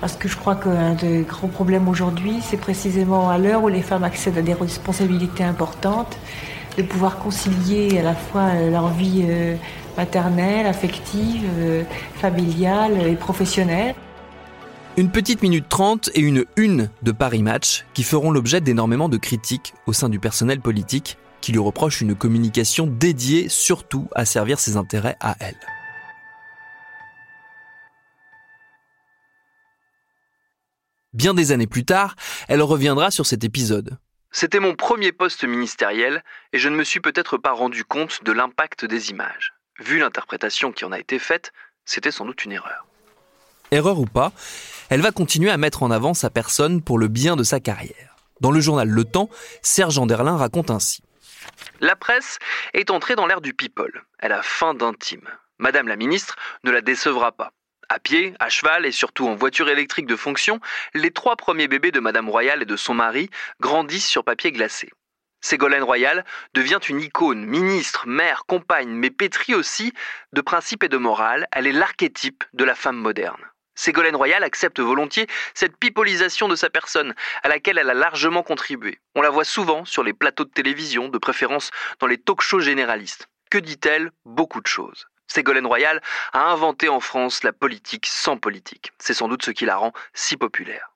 Parce 0.00 0.14
que 0.14 0.28
je 0.28 0.36
crois 0.36 0.54
qu'un 0.54 0.94
des 0.94 1.22
grands 1.22 1.48
problèmes 1.48 1.88
aujourd'hui, 1.88 2.40
c'est 2.42 2.56
précisément 2.56 3.30
à 3.30 3.38
l'heure 3.38 3.64
où 3.64 3.68
les 3.68 3.82
femmes 3.82 4.04
accèdent 4.04 4.38
à 4.38 4.42
des 4.42 4.54
responsabilités 4.54 5.44
importantes, 5.44 6.16
de 6.76 6.82
pouvoir 6.82 7.18
concilier 7.18 7.98
à 7.98 8.02
la 8.02 8.14
fois 8.14 8.42
euh, 8.54 8.70
leur 8.70 8.88
vie 8.88 9.24
maternelle, 9.96 10.66
affective, 10.66 11.48
familiale 12.16 13.06
et 13.06 13.14
professionnelle. 13.16 13.94
Une 14.98 15.10
petite 15.10 15.42
minute 15.42 15.70
trente 15.70 16.10
et 16.14 16.20
une 16.20 16.44
une 16.56 16.90
de 17.02 17.12
Paris 17.12 17.42
Match 17.42 17.86
qui 17.94 18.02
feront 18.02 18.30
l'objet 18.30 18.60
d'énormément 18.60 19.08
de 19.08 19.16
critiques 19.16 19.72
au 19.86 19.94
sein 19.94 20.10
du 20.10 20.18
personnel 20.18 20.60
politique 20.60 21.16
qui 21.40 21.52
lui 21.52 21.58
reproche 21.58 22.02
une 22.02 22.14
communication 22.14 22.86
dédiée 22.86 23.48
surtout 23.48 24.08
à 24.14 24.26
servir 24.26 24.58
ses 24.58 24.76
intérêts 24.76 25.16
à 25.20 25.36
elle. 25.40 25.58
Bien 31.14 31.34
des 31.34 31.52
années 31.52 31.66
plus 31.66 31.84
tard, 31.84 32.14
elle 32.48 32.62
reviendra 32.62 33.10
sur 33.10 33.26
cet 33.26 33.44
épisode. 33.44 33.98
C'était 34.30 34.60
mon 34.60 34.74
premier 34.74 35.12
poste 35.12 35.44
ministériel 35.44 36.22
et 36.52 36.58
je 36.58 36.70
ne 36.70 36.76
me 36.76 36.84
suis 36.84 37.00
peut-être 37.00 37.36
pas 37.36 37.52
rendu 37.52 37.84
compte 37.84 38.24
de 38.24 38.32
l'impact 38.32 38.86
des 38.86 39.10
images. 39.10 39.52
Vu 39.82 39.98
l'interprétation 39.98 40.70
qui 40.70 40.84
en 40.84 40.92
a 40.92 40.98
été 41.00 41.18
faite, 41.18 41.52
c'était 41.84 42.12
sans 42.12 42.24
doute 42.24 42.44
une 42.44 42.52
erreur. 42.52 42.86
Erreur 43.72 43.98
ou 43.98 44.06
pas, 44.06 44.32
elle 44.90 45.00
va 45.00 45.10
continuer 45.10 45.50
à 45.50 45.56
mettre 45.56 45.82
en 45.82 45.90
avant 45.90 46.14
sa 46.14 46.30
personne 46.30 46.82
pour 46.82 46.98
le 46.98 47.08
bien 47.08 47.34
de 47.34 47.42
sa 47.42 47.58
carrière. 47.58 48.16
Dans 48.40 48.52
le 48.52 48.60
journal 48.60 48.88
Le 48.88 49.04
Temps, 49.04 49.28
Serge 49.60 49.98
Anderlin 49.98 50.36
raconte 50.36 50.70
ainsi. 50.70 51.02
La 51.80 51.96
presse 51.96 52.38
est 52.74 52.90
entrée 52.90 53.16
dans 53.16 53.26
l'ère 53.26 53.40
du 53.40 53.54
people. 53.54 54.04
Elle 54.20 54.32
a 54.32 54.42
faim 54.42 54.74
d'intime. 54.74 55.28
Madame 55.58 55.88
la 55.88 55.96
ministre 55.96 56.36
ne 56.62 56.70
la 56.70 56.80
décevra 56.80 57.32
pas. 57.32 57.52
À 57.88 57.98
pied, 57.98 58.34
à 58.38 58.48
cheval 58.48 58.86
et 58.86 58.92
surtout 58.92 59.26
en 59.26 59.34
voiture 59.34 59.68
électrique 59.68 60.06
de 60.06 60.16
fonction, 60.16 60.60
les 60.94 61.10
trois 61.10 61.34
premiers 61.34 61.66
bébés 61.66 61.90
de 61.90 61.98
Madame 61.98 62.30
Royal 62.30 62.62
et 62.62 62.66
de 62.66 62.76
son 62.76 62.94
mari 62.94 63.30
grandissent 63.60 64.08
sur 64.08 64.22
papier 64.22 64.52
glacé. 64.52 64.90
Ségolène 65.42 65.82
Royal 65.82 66.24
devient 66.54 66.78
une 66.88 67.00
icône, 67.00 67.44
ministre, 67.44 68.06
mère, 68.06 68.44
compagne, 68.46 68.90
mais 68.90 69.10
pétrie 69.10 69.54
aussi 69.54 69.92
de 70.32 70.40
principes 70.40 70.84
et 70.84 70.88
de 70.88 70.96
morale. 70.96 71.48
Elle 71.52 71.66
est 71.66 71.72
l'archétype 71.72 72.44
de 72.52 72.64
la 72.64 72.76
femme 72.76 72.96
moderne. 72.96 73.44
Ségolène 73.74 74.14
Royal 74.14 74.44
accepte 74.44 74.78
volontiers 74.78 75.26
cette 75.54 75.76
pipolisation 75.76 76.46
de 76.46 76.54
sa 76.54 76.70
personne, 76.70 77.14
à 77.42 77.48
laquelle 77.48 77.78
elle 77.78 77.90
a 77.90 77.94
largement 77.94 78.42
contribué. 78.42 79.00
On 79.16 79.22
la 79.22 79.30
voit 79.30 79.44
souvent 79.44 79.84
sur 79.84 80.04
les 80.04 80.12
plateaux 80.12 80.44
de 80.44 80.50
télévision, 80.50 81.08
de 81.08 81.18
préférence 81.18 81.70
dans 81.98 82.06
les 82.06 82.18
talk-shows 82.18 82.60
généralistes. 82.60 83.26
Que 83.50 83.58
dit-elle? 83.58 84.12
Beaucoup 84.24 84.60
de 84.60 84.66
choses. 84.66 85.08
Ségolène 85.26 85.66
Royal 85.66 86.00
a 86.32 86.50
inventé 86.52 86.88
en 86.88 87.00
France 87.00 87.42
la 87.42 87.52
politique 87.52 88.06
sans 88.06 88.36
politique. 88.36 88.92
C'est 88.98 89.14
sans 89.14 89.28
doute 89.28 89.44
ce 89.44 89.50
qui 89.50 89.64
la 89.64 89.76
rend 89.76 89.92
si 90.14 90.36
populaire. 90.36 90.91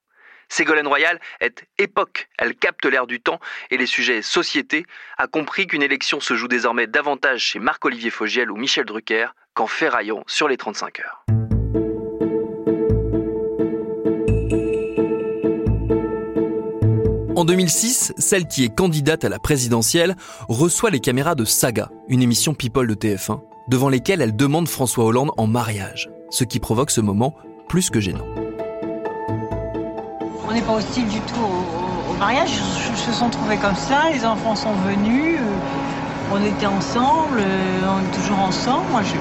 Ségolène 0.49 0.87
Royal 0.87 1.21
est 1.41 1.67
époque, 1.79 2.29
elle 2.39 2.55
capte 2.55 2.85
l'air 2.85 3.07
du 3.07 3.21
temps 3.21 3.41
et 3.71 3.77
les 3.77 3.87
sujets 3.87 4.23
société, 4.23 4.87
a 5.19 5.27
compris 5.27 5.67
qu'une 5.67 5.83
élection 5.83 6.21
se 6.21 6.35
joue 6.35 6.49
désormais 6.49 6.87
davantage 6.87 7.43
chez 7.43 7.59
Marc-Olivier 7.59 8.11
Fogiel 8.11 8.51
ou 8.51 8.57
Michel 8.57 8.85
Drucker 8.85 9.29
qu'en 9.55 9.67
ferraillant 9.67 10.23
sur 10.27 10.49
les 10.49 10.57
35 10.57 11.01
heures. 11.01 11.25
En 17.37 17.45
2006, 17.45 18.15
celle 18.17 18.47
qui 18.47 18.65
est 18.65 18.75
candidate 18.75 19.25
à 19.25 19.29
la 19.29 19.39
présidentielle 19.39 20.17
reçoit 20.49 20.89
les 20.89 21.01
caméras 21.01 21.35
de 21.35 21.45
Saga, 21.45 21.91
une 22.09 22.23
émission 22.23 22.55
People 22.55 22.87
de 22.87 22.95
TF1, 22.95 23.43
devant 23.69 23.91
lesquelles 23.91 24.23
elle 24.23 24.35
demande 24.35 24.69
François 24.69 25.05
Hollande 25.05 25.33
en 25.37 25.47
mariage, 25.47 26.09
ce 26.31 26.45
qui 26.45 26.61
provoque 26.61 26.91
ce 26.91 27.03
moment 27.03 27.37
plus 27.69 27.91
que 27.91 28.01
gênant. 28.01 28.46
On 30.49 30.53
n'est 30.53 30.63
pas 30.63 30.75
hostile 30.75 31.09
du 31.09 31.21
tout 31.21 31.41
au, 31.41 32.15
mariage, 32.19 32.51
ils 32.91 32.97
se 32.97 33.13
sont 33.13 33.29
trouvés 33.29 33.57
comme 33.57 33.75
ça, 33.75 34.11
les 34.13 34.25
enfants 34.25 34.55
sont 34.55 34.73
venus, 34.87 35.39
euh, 35.41 36.33
on 36.33 36.43
était 36.43 36.67
ensemble, 36.67 37.41
euh, 37.41 37.83
on 37.89 37.99
est 38.01 38.17
toujours 38.17 38.39
ensemble, 38.39 38.85
moi 38.91 39.03
je, 39.03 39.17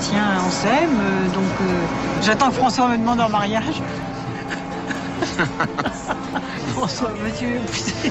tiens, 0.00 0.36
on 0.46 0.50
s'aime, 0.50 1.00
euh, 1.00 1.26
donc 1.28 1.46
j'attends 2.22 2.48
que 2.48 2.54
François 2.54 2.88
me 2.88 2.98
demande 2.98 3.20
en 3.20 3.28
mariage. 3.28 3.82
François 6.74 7.10
Mathieu 7.22 7.60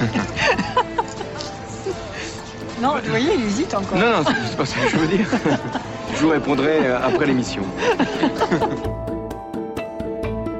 Non, 2.82 2.94
vous 3.02 3.10
voyez, 3.10 3.34
il 3.36 3.44
hésite 3.44 3.74
encore. 3.74 3.98
Non, 3.98 4.10
non, 4.10 4.24
c'est 4.48 4.56
pas 4.56 4.66
ce 4.66 4.74
que 4.74 4.88
je 4.88 4.96
veux 4.96 5.06
dire. 5.06 5.26
Je 6.16 6.22
vous 6.22 6.30
répondrai 6.30 6.88
après 6.88 7.26
l'émission. 7.26 7.62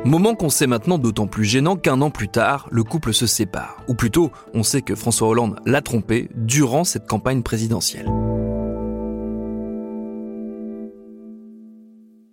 Moment 0.07 0.35
qu'on 0.35 0.49
sait 0.49 0.67
maintenant 0.67 0.97
d'autant 0.97 1.27
plus 1.27 1.45
gênant 1.45 1.77
qu'un 1.77 2.01
an 2.01 2.11
plus 2.11 2.29
tard, 2.29 2.67
le 2.71 2.83
couple 2.83 3.13
se 3.13 3.27
sépare. 3.27 3.85
Ou 3.87 3.95
plutôt, 3.95 4.33
on 4.55 4.63
sait 4.63 4.81
que 4.81 4.95
François 4.95 5.29
Hollande 5.29 5.61
l'a 5.67 5.83
trompé 5.83 6.31
durant 6.35 6.85
cette 6.85 7.07
campagne 7.07 7.43
présidentielle. 7.43 8.07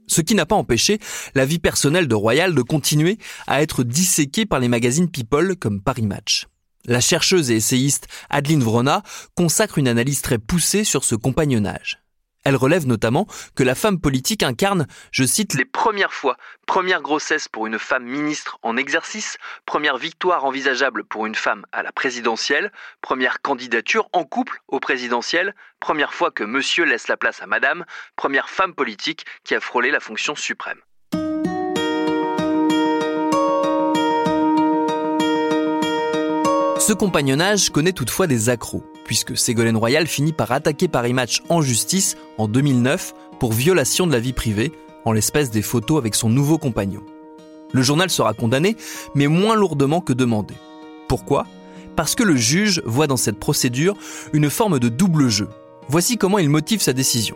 Ce 0.07 0.21
qui 0.21 0.33
n'a 0.33 0.45
pas 0.45 0.55
empêché 0.55 1.00
la 1.36 1.43
vie 1.43 1.59
personnelle 1.59 2.07
de 2.07 2.15
Royal 2.15 2.55
de 2.55 2.62
continuer 2.62 3.17
à 3.47 3.62
être 3.62 3.83
disséquée 3.83 4.45
par 4.45 4.62
les 4.62 4.69
magazines 4.69 5.12
People 5.12 5.57
comme 5.57 5.81
Paris 5.81 6.07
Match. 6.07 6.47
La 6.86 7.01
chercheuse 7.01 7.51
et 7.51 7.57
essayiste 7.57 8.07
Adeline 8.29 8.63
Vrona 8.63 9.03
consacre 9.36 9.77
une 9.77 9.89
analyse 9.89 10.21
très 10.21 10.38
poussée 10.38 10.86
sur 10.86 11.03
ce 11.03 11.15
compagnonnage. 11.15 12.00
Elle 12.47 12.55
relève 12.55 12.87
notamment 12.87 13.27
que 13.57 13.63
la 13.63 13.75
femme 13.75 13.99
politique 13.99 14.41
incarne, 14.41 14.87
je 15.11 15.25
cite, 15.25 15.53
les 15.55 15.65
premières 15.65 16.13
fois, 16.13 16.37
première 16.65 17.01
grossesse 17.01 17.49
pour 17.49 17.67
une 17.67 17.77
femme 17.77 18.05
ministre 18.05 18.57
en 18.61 18.77
exercice, 18.77 19.37
première 19.65 19.97
victoire 19.97 20.45
envisageable 20.45 21.03
pour 21.03 21.25
une 21.25 21.35
femme 21.35 21.65
à 21.73 21.83
la 21.83 21.91
présidentielle, 21.91 22.71
première 23.01 23.41
candidature 23.41 24.07
en 24.13 24.23
couple 24.23 24.61
au 24.69 24.79
présidentiel, 24.79 25.55
première 25.81 26.13
fois 26.13 26.31
que 26.31 26.45
monsieur 26.45 26.85
laisse 26.85 27.09
la 27.09 27.17
place 27.17 27.41
à 27.41 27.47
madame, 27.47 27.83
première 28.15 28.47
femme 28.47 28.73
politique 28.73 29.25
qui 29.43 29.53
a 29.53 29.59
frôlé 29.59 29.91
la 29.91 29.99
fonction 29.99 30.33
suprême. 30.33 30.79
Ce 36.88 36.94
compagnonnage 36.94 37.70
connaît 37.70 37.91
toutefois 37.91 38.27
des 38.27 38.48
accros, 38.48 38.82
puisque 39.03 39.38
Ségolène 39.38 39.75
Royal 39.75 40.08
finit 40.08 40.32
par 40.32 40.53
attaquer 40.53 40.88
Paris 40.88 41.12
Match 41.12 41.41
en 41.50 41.62
justice 41.62 42.15
en 42.38 42.48
2009 42.48 43.13
pour 43.41 43.51
violation 43.51 44.08
de 44.08 44.13
la 44.13 44.22
vie 44.22 44.32
privée, 44.32 44.72
en 45.03 45.12
l'espèce 45.12 45.51
des 45.51 45.62
photos 45.62 45.98
avec 45.98 46.15
son 46.15 46.29
nouveau 46.29 46.58
compagnon. 46.58 47.03
Le 47.74 47.82
journal 47.82 48.10
sera 48.10 48.34
condamné, 48.34 48.77
mais 49.15 49.27
moins 49.27 49.58
lourdement 49.58 50.00
que 50.00 50.13
demandé. 50.13 50.53
Pourquoi? 51.10 51.46
Parce 51.98 52.15
que 52.15 52.24
le 52.24 52.38
juge 52.38 52.82
voit 52.86 53.08
dans 53.08 53.17
cette 53.17 53.38
procédure 53.38 53.98
une 54.32 54.50
forme 54.50 54.79
de 54.79 54.88
double 54.88 55.27
jeu. 55.27 55.50
Voici 55.89 56.17
comment 56.17 56.39
il 56.39 56.50
motive 56.50 56.82
sa 56.82 56.94
décision. 56.94 57.36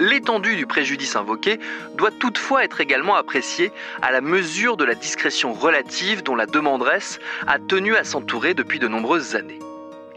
L'étendue 0.00 0.56
du 0.56 0.66
préjudice 0.66 1.16
invoqué 1.16 1.58
doit 1.96 2.10
toutefois 2.10 2.64
être 2.64 2.80
également 2.80 3.16
appréciée 3.16 3.72
à 4.00 4.12
la 4.12 4.20
mesure 4.20 4.76
de 4.76 4.84
la 4.84 4.94
discrétion 4.94 5.52
relative 5.52 6.22
dont 6.22 6.36
la 6.36 6.46
demanderesse 6.46 7.18
a 7.46 7.58
tenu 7.58 7.96
à 7.96 8.04
s'entourer 8.04 8.54
depuis 8.54 8.78
de 8.78 8.86
nombreuses 8.86 9.34
années. 9.34 9.58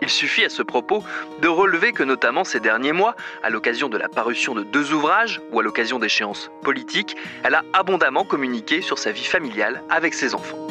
Il 0.04 0.10
suffit 0.10 0.44
à 0.44 0.50
ce 0.50 0.64
propos 0.64 1.04
de 1.42 1.48
relever 1.48 1.94
que 1.94 2.04
notamment 2.04 2.44
ces 2.44 2.60
derniers 2.60 2.92
mois, 2.92 3.16
à 3.44 3.50
l'occasion 3.50 3.88
de 3.88 3.98
la 3.98 4.10
parution 4.10 4.56
de 4.56 4.64
deux 4.64 4.94
ouvrages 4.94 5.42
ou 5.52 5.60
à 5.60 5.64
l'occasion 5.64 6.00
d'échéances 6.00 6.50
politiques, 6.64 7.16
elle 7.44 7.56
a 7.56 7.64
abondamment 7.74 8.24
communiqué 8.24 8.82
sur 8.82 8.98
sa 8.98 9.12
vie 9.12 9.24
familiale 9.24 9.84
avec 9.90 10.14
ses 10.14 10.34
enfants. 10.34 10.68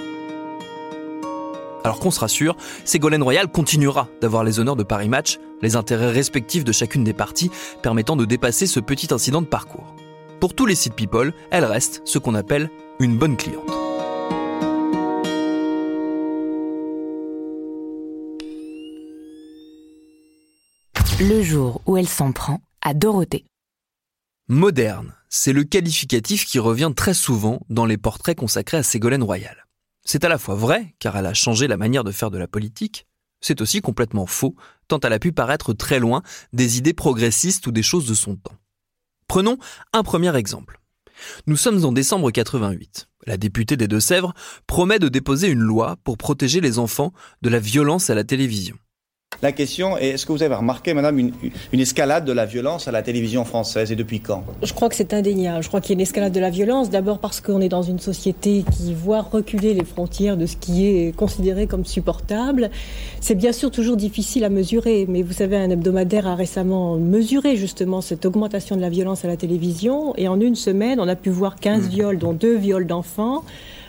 Alors 1.84 1.98
qu'on 1.98 2.10
se 2.10 2.20
rassure, 2.20 2.56
Ségolène 2.84 3.22
Royal 3.22 3.48
continuera 3.48 4.08
d'avoir 4.20 4.44
les 4.44 4.58
honneurs 4.60 4.76
de 4.76 4.82
Paris 4.82 5.08
Match, 5.08 5.38
les 5.62 5.76
intérêts 5.76 6.10
respectifs 6.10 6.64
de 6.64 6.72
chacune 6.72 7.04
des 7.04 7.12
parties 7.12 7.50
permettant 7.82 8.16
de 8.16 8.24
dépasser 8.24 8.66
ce 8.66 8.80
petit 8.80 9.12
incident 9.12 9.42
de 9.42 9.46
parcours. 9.46 9.94
Pour 10.40 10.54
tous 10.54 10.66
les 10.66 10.74
sites 10.74 10.94
People, 10.94 11.34
elle 11.50 11.64
reste 11.64 12.02
ce 12.04 12.18
qu'on 12.18 12.34
appelle 12.34 12.70
une 12.98 13.16
bonne 13.16 13.36
cliente. 13.36 13.70
Le 21.20 21.42
jour 21.42 21.82
où 21.84 21.98
elle 21.98 22.08
s'en 22.08 22.32
prend 22.32 22.62
à 22.80 22.94
Dorothée. 22.94 23.44
Moderne, 24.48 25.14
c'est 25.28 25.52
le 25.52 25.64
qualificatif 25.64 26.46
qui 26.46 26.58
revient 26.58 26.92
très 26.96 27.12
souvent 27.12 27.60
dans 27.68 27.84
les 27.84 27.98
portraits 27.98 28.36
consacrés 28.36 28.78
à 28.78 28.82
Ségolène 28.82 29.22
Royal. 29.22 29.66
C'est 30.02 30.24
à 30.24 30.30
la 30.30 30.38
fois 30.38 30.54
vrai, 30.54 30.94
car 30.98 31.16
elle 31.18 31.26
a 31.26 31.34
changé 31.34 31.68
la 31.68 31.76
manière 31.76 32.04
de 32.04 32.10
faire 32.10 32.30
de 32.30 32.38
la 32.38 32.48
politique, 32.48 33.06
c'est 33.42 33.60
aussi 33.60 33.80
complètement 33.82 34.26
faux, 34.26 34.56
tant 34.90 35.00
elle 35.00 35.12
a 35.12 35.18
pu 35.18 35.32
paraître 35.32 35.72
très 35.72 35.98
loin 35.98 36.22
des 36.52 36.78
idées 36.78 36.92
progressistes 36.92 37.66
ou 37.66 37.72
des 37.72 37.82
choses 37.82 38.06
de 38.06 38.14
son 38.14 38.36
temps. 38.36 38.56
Prenons 39.28 39.58
un 39.92 40.02
premier 40.02 40.36
exemple. 40.36 40.80
Nous 41.46 41.56
sommes 41.56 41.84
en 41.84 41.92
décembre 41.92 42.30
88. 42.30 43.08
La 43.26 43.36
députée 43.36 43.76
des 43.76 43.88
Deux-Sèvres 43.88 44.34
promet 44.66 44.98
de 44.98 45.08
déposer 45.08 45.48
une 45.48 45.60
loi 45.60 45.96
pour 46.02 46.18
protéger 46.18 46.60
les 46.60 46.78
enfants 46.78 47.12
de 47.42 47.48
la 47.48 47.60
violence 47.60 48.10
à 48.10 48.14
la 48.14 48.24
télévision. 48.24 48.76
La 49.42 49.52
question 49.52 49.96
est, 49.96 50.08
est-ce 50.08 50.26
que 50.26 50.32
vous 50.32 50.42
avez 50.42 50.54
remarqué, 50.54 50.92
madame, 50.92 51.18
une, 51.18 51.32
une, 51.72 51.80
escalade 51.80 52.26
de 52.26 52.32
la 52.32 52.44
violence 52.44 52.88
à 52.88 52.92
la 52.92 53.02
télévision 53.02 53.46
française 53.46 53.90
et 53.90 53.96
depuis 53.96 54.20
quand? 54.20 54.44
Je 54.62 54.72
crois 54.74 54.90
que 54.90 54.94
c'est 54.94 55.14
indéniable. 55.14 55.62
Je 55.62 55.68
crois 55.68 55.80
qu'il 55.80 55.90
y 55.90 55.92
a 55.92 55.96
une 55.96 56.02
escalade 56.02 56.32
de 56.32 56.40
la 56.40 56.50
violence, 56.50 56.90
d'abord 56.90 57.18
parce 57.18 57.40
qu'on 57.40 57.62
est 57.62 57.70
dans 57.70 57.82
une 57.82 58.00
société 58.00 58.64
qui 58.70 58.92
voit 58.92 59.22
reculer 59.22 59.72
les 59.72 59.84
frontières 59.84 60.36
de 60.36 60.44
ce 60.44 60.56
qui 60.56 60.86
est 60.86 61.16
considéré 61.16 61.66
comme 61.66 61.86
supportable. 61.86 62.70
C'est 63.22 63.34
bien 63.34 63.52
sûr 63.52 63.70
toujours 63.70 63.96
difficile 63.96 64.44
à 64.44 64.50
mesurer, 64.50 65.06
mais 65.08 65.22
vous 65.22 65.32
savez, 65.32 65.56
un 65.56 65.70
hebdomadaire 65.70 66.26
a 66.26 66.34
récemment 66.34 66.96
mesuré 66.96 67.56
justement 67.56 68.02
cette 68.02 68.26
augmentation 68.26 68.76
de 68.76 68.82
la 68.82 68.90
violence 68.90 69.24
à 69.24 69.28
la 69.28 69.38
télévision, 69.38 70.14
et 70.16 70.28
en 70.28 70.38
une 70.38 70.54
semaine, 70.54 71.00
on 71.00 71.08
a 71.08 71.16
pu 71.16 71.30
voir 71.30 71.56
15 71.56 71.84
mmh. 71.84 71.88
viols, 71.88 72.18
dont 72.18 72.34
deux 72.34 72.56
viols 72.56 72.86
d'enfants. 72.86 73.42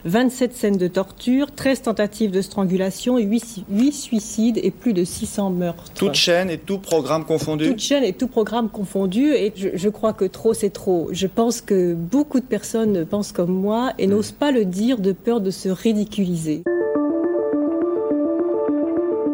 27 0.05 0.55
scènes 0.55 0.77
de 0.77 0.87
torture, 0.87 1.51
13 1.51 1.83
tentatives 1.83 2.31
de 2.31 2.41
strangulation, 2.41 3.17
8, 3.17 3.65
8 3.69 3.91
suicides 3.91 4.59
et 4.63 4.71
plus 4.71 4.93
de 4.93 5.03
600 5.03 5.51
meurtres. 5.51 5.91
Toute 5.93 6.15
chaîne 6.15 6.49
et 6.49 6.57
tout 6.57 6.79
programme 6.79 7.25
confondu 7.25 7.67
Toute 7.67 7.79
chaîne 7.79 8.03
et 8.03 8.13
tout 8.13 8.27
programme 8.27 8.69
confondu. 8.69 9.33
Et 9.33 9.53
je, 9.55 9.69
je 9.73 9.89
crois 9.89 10.13
que 10.13 10.25
trop, 10.25 10.53
c'est 10.53 10.69
trop. 10.69 11.09
Je 11.11 11.27
pense 11.27 11.61
que 11.61 11.93
beaucoup 11.93 12.39
de 12.39 12.45
personnes 12.45 13.05
pensent 13.05 13.31
comme 13.31 13.53
moi 13.53 13.93
et 13.97 14.07
n'osent 14.07 14.31
pas 14.31 14.51
le 14.51 14.65
dire 14.65 14.97
de 14.99 15.11
peur 15.11 15.41
de 15.41 15.51
se 15.51 15.69
ridiculiser. 15.69 16.63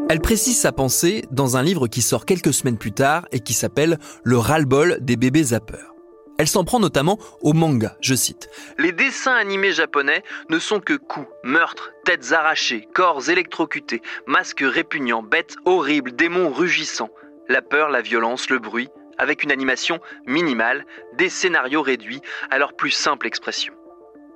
Elle 0.09 0.21
précise 0.21 0.57
sa 0.57 0.71
pensée 0.71 1.25
dans 1.31 1.57
un 1.57 1.63
livre 1.63 1.87
qui 1.87 2.01
sort 2.01 2.25
quelques 2.25 2.53
semaines 2.53 2.77
plus 2.77 2.93
tard 2.93 3.27
et 3.33 3.41
qui 3.41 3.53
s'appelle 3.53 3.99
Le 4.23 4.37
ras-le-bol 4.37 4.99
des 5.01 5.17
bébés 5.17 5.43
zappeurs. 5.43 5.96
Elle 6.37 6.47
s'en 6.47 6.63
prend 6.63 6.79
notamment 6.79 7.17
au 7.41 7.53
manga, 7.53 7.97
je 7.99 8.13
cite. 8.13 8.49
Les 8.77 8.91
dessins 8.91 9.35
animés 9.35 9.73
japonais 9.73 10.23
ne 10.49 10.59
sont 10.59 10.79
que 10.79 10.93
coups, 10.93 11.27
meurtres, 11.43 11.91
têtes 12.05 12.31
arrachées, 12.31 12.87
corps 12.93 13.29
électrocutés, 13.29 14.01
masques 14.27 14.63
répugnants, 14.63 15.23
bêtes 15.23 15.55
horribles, 15.65 16.15
démons 16.15 16.51
rugissants. 16.51 17.09
La 17.49 17.61
peur, 17.61 17.89
la 17.89 18.01
violence, 18.01 18.49
le 18.49 18.59
bruit, 18.59 18.89
avec 19.17 19.43
une 19.43 19.51
animation 19.51 19.99
minimale, 20.27 20.85
des 21.17 21.29
scénarios 21.29 21.81
réduits 21.81 22.21
à 22.51 22.59
leur 22.59 22.73
plus 22.73 22.91
simple 22.91 23.25
expression. 23.25 23.73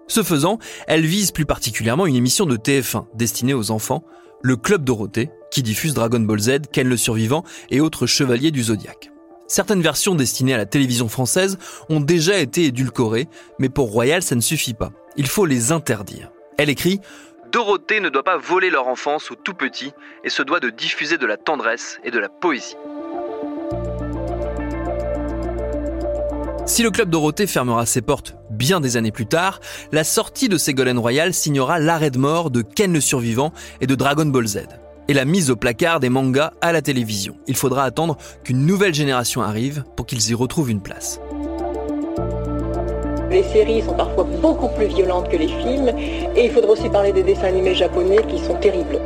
Ce 0.08 0.24
faisant, 0.24 0.58
elle 0.88 1.06
vise 1.06 1.32
plus 1.32 1.46
particulièrement 1.46 2.06
une 2.06 2.16
émission 2.16 2.46
de 2.46 2.58
TF1 2.58 3.08
destinée 3.14 3.54
aux 3.54 3.72
enfants, 3.72 4.04
le 4.42 4.56
Club 4.56 4.84
Dorothée, 4.84 5.30
qui 5.52 5.62
diffuse 5.62 5.94
Dragon 5.94 6.20
Ball 6.20 6.40
Z, 6.40 6.52
Ken 6.72 6.88
le 6.88 6.98
Survivant 6.98 7.44
et 7.70 7.80
autres 7.80 8.08
chevaliers 8.08 8.52
du 8.52 8.64
Zodiaque. 8.64 9.11
Certaines 9.52 9.82
versions 9.82 10.16
destinées 10.16 10.54
à 10.54 10.58
la 10.58 10.66
télévision 10.66 11.10
française 11.10 11.58
ont 11.90 12.00
déjà 12.00 12.38
été 12.38 12.64
édulcorées, 12.64 13.28
mais 13.60 13.68
pour 13.68 13.92
Royal, 13.92 14.24
ça 14.24 14.36
ne 14.36 14.40
suffit 14.40 14.74
pas. 14.74 14.94
Il 15.18 15.28
faut 15.28 15.46
les 15.46 15.74
interdire. 15.74 16.32
Elle 16.58 16.70
écrit 16.70 17.02
Dorothée 17.52 18.00
ne 18.00 18.08
doit 18.08 18.24
pas 18.24 18.38
voler 18.38 18.70
leur 18.70 18.88
enfance 18.88 19.30
aux 19.30 19.36
tout 19.36 19.54
petits 19.54 19.92
et 20.24 20.30
se 20.30 20.42
doit 20.42 20.62
de 20.62 20.70
diffuser 20.70 21.18
de 21.18 21.26
la 21.26 21.36
tendresse 21.36 22.00
et 22.06 22.12
de 22.12 22.20
la 22.20 22.30
poésie. 22.30 22.78
Si 26.66 26.82
le 26.82 26.90
club 26.90 27.10
Dorothée 27.10 27.46
fermera 27.46 27.86
ses 27.86 28.02
portes 28.02 28.36
bien 28.52 28.80
des 28.80 28.96
années 28.96 29.12
plus 29.12 29.26
tard, 29.26 29.60
la 29.92 30.06
sortie 30.06 30.48
de 30.48 30.58
Ségolène 30.58 30.98
Royal 30.98 31.34
signera 31.34 31.78
l'arrêt 31.78 32.12
de 32.12 32.20
mort 32.20 32.52
de 32.52 32.62
Ken 32.62 32.94
le 32.94 33.02
Survivant 33.02 33.52
et 33.82 33.86
de 33.86 33.96
Dragon 33.96 34.28
Ball 34.28 34.48
Z 34.48 34.60
et 35.08 35.14
la 35.14 35.26
mise 35.26 35.52
au 35.52 35.56
placard 35.56 36.00
des 36.00 36.10
mangas 36.10 36.52
à 36.62 36.72
la 36.72 36.82
télévision. 36.82 37.36
Il 37.48 37.56
faudra 37.56 37.84
attendre 37.84 38.18
qu'une 38.44 38.66
nouvelle 38.66 38.94
génération 38.94 39.42
arrive 39.42 39.84
pour 39.96 40.06
qu'ils 40.06 40.30
y 40.30 40.34
retrouvent 40.34 40.72
une 40.72 40.82
place. 40.82 41.20
Les 43.30 43.44
séries 43.44 43.82
sont 43.82 43.96
parfois 43.96 44.26
beaucoup 44.42 44.68
plus 44.76 44.88
violentes 44.88 45.30
que 45.30 45.38
les 45.38 45.48
films 45.48 45.90
et 46.36 46.46
il 46.46 46.52
faudra 46.52 46.72
aussi 46.72 46.90
parler 46.90 47.14
des 47.14 47.24
dessins 47.24 47.48
animés 47.48 47.76
japonais 47.76 48.20
qui 48.28 48.38
sont 48.40 48.56
terribles. 48.56 49.00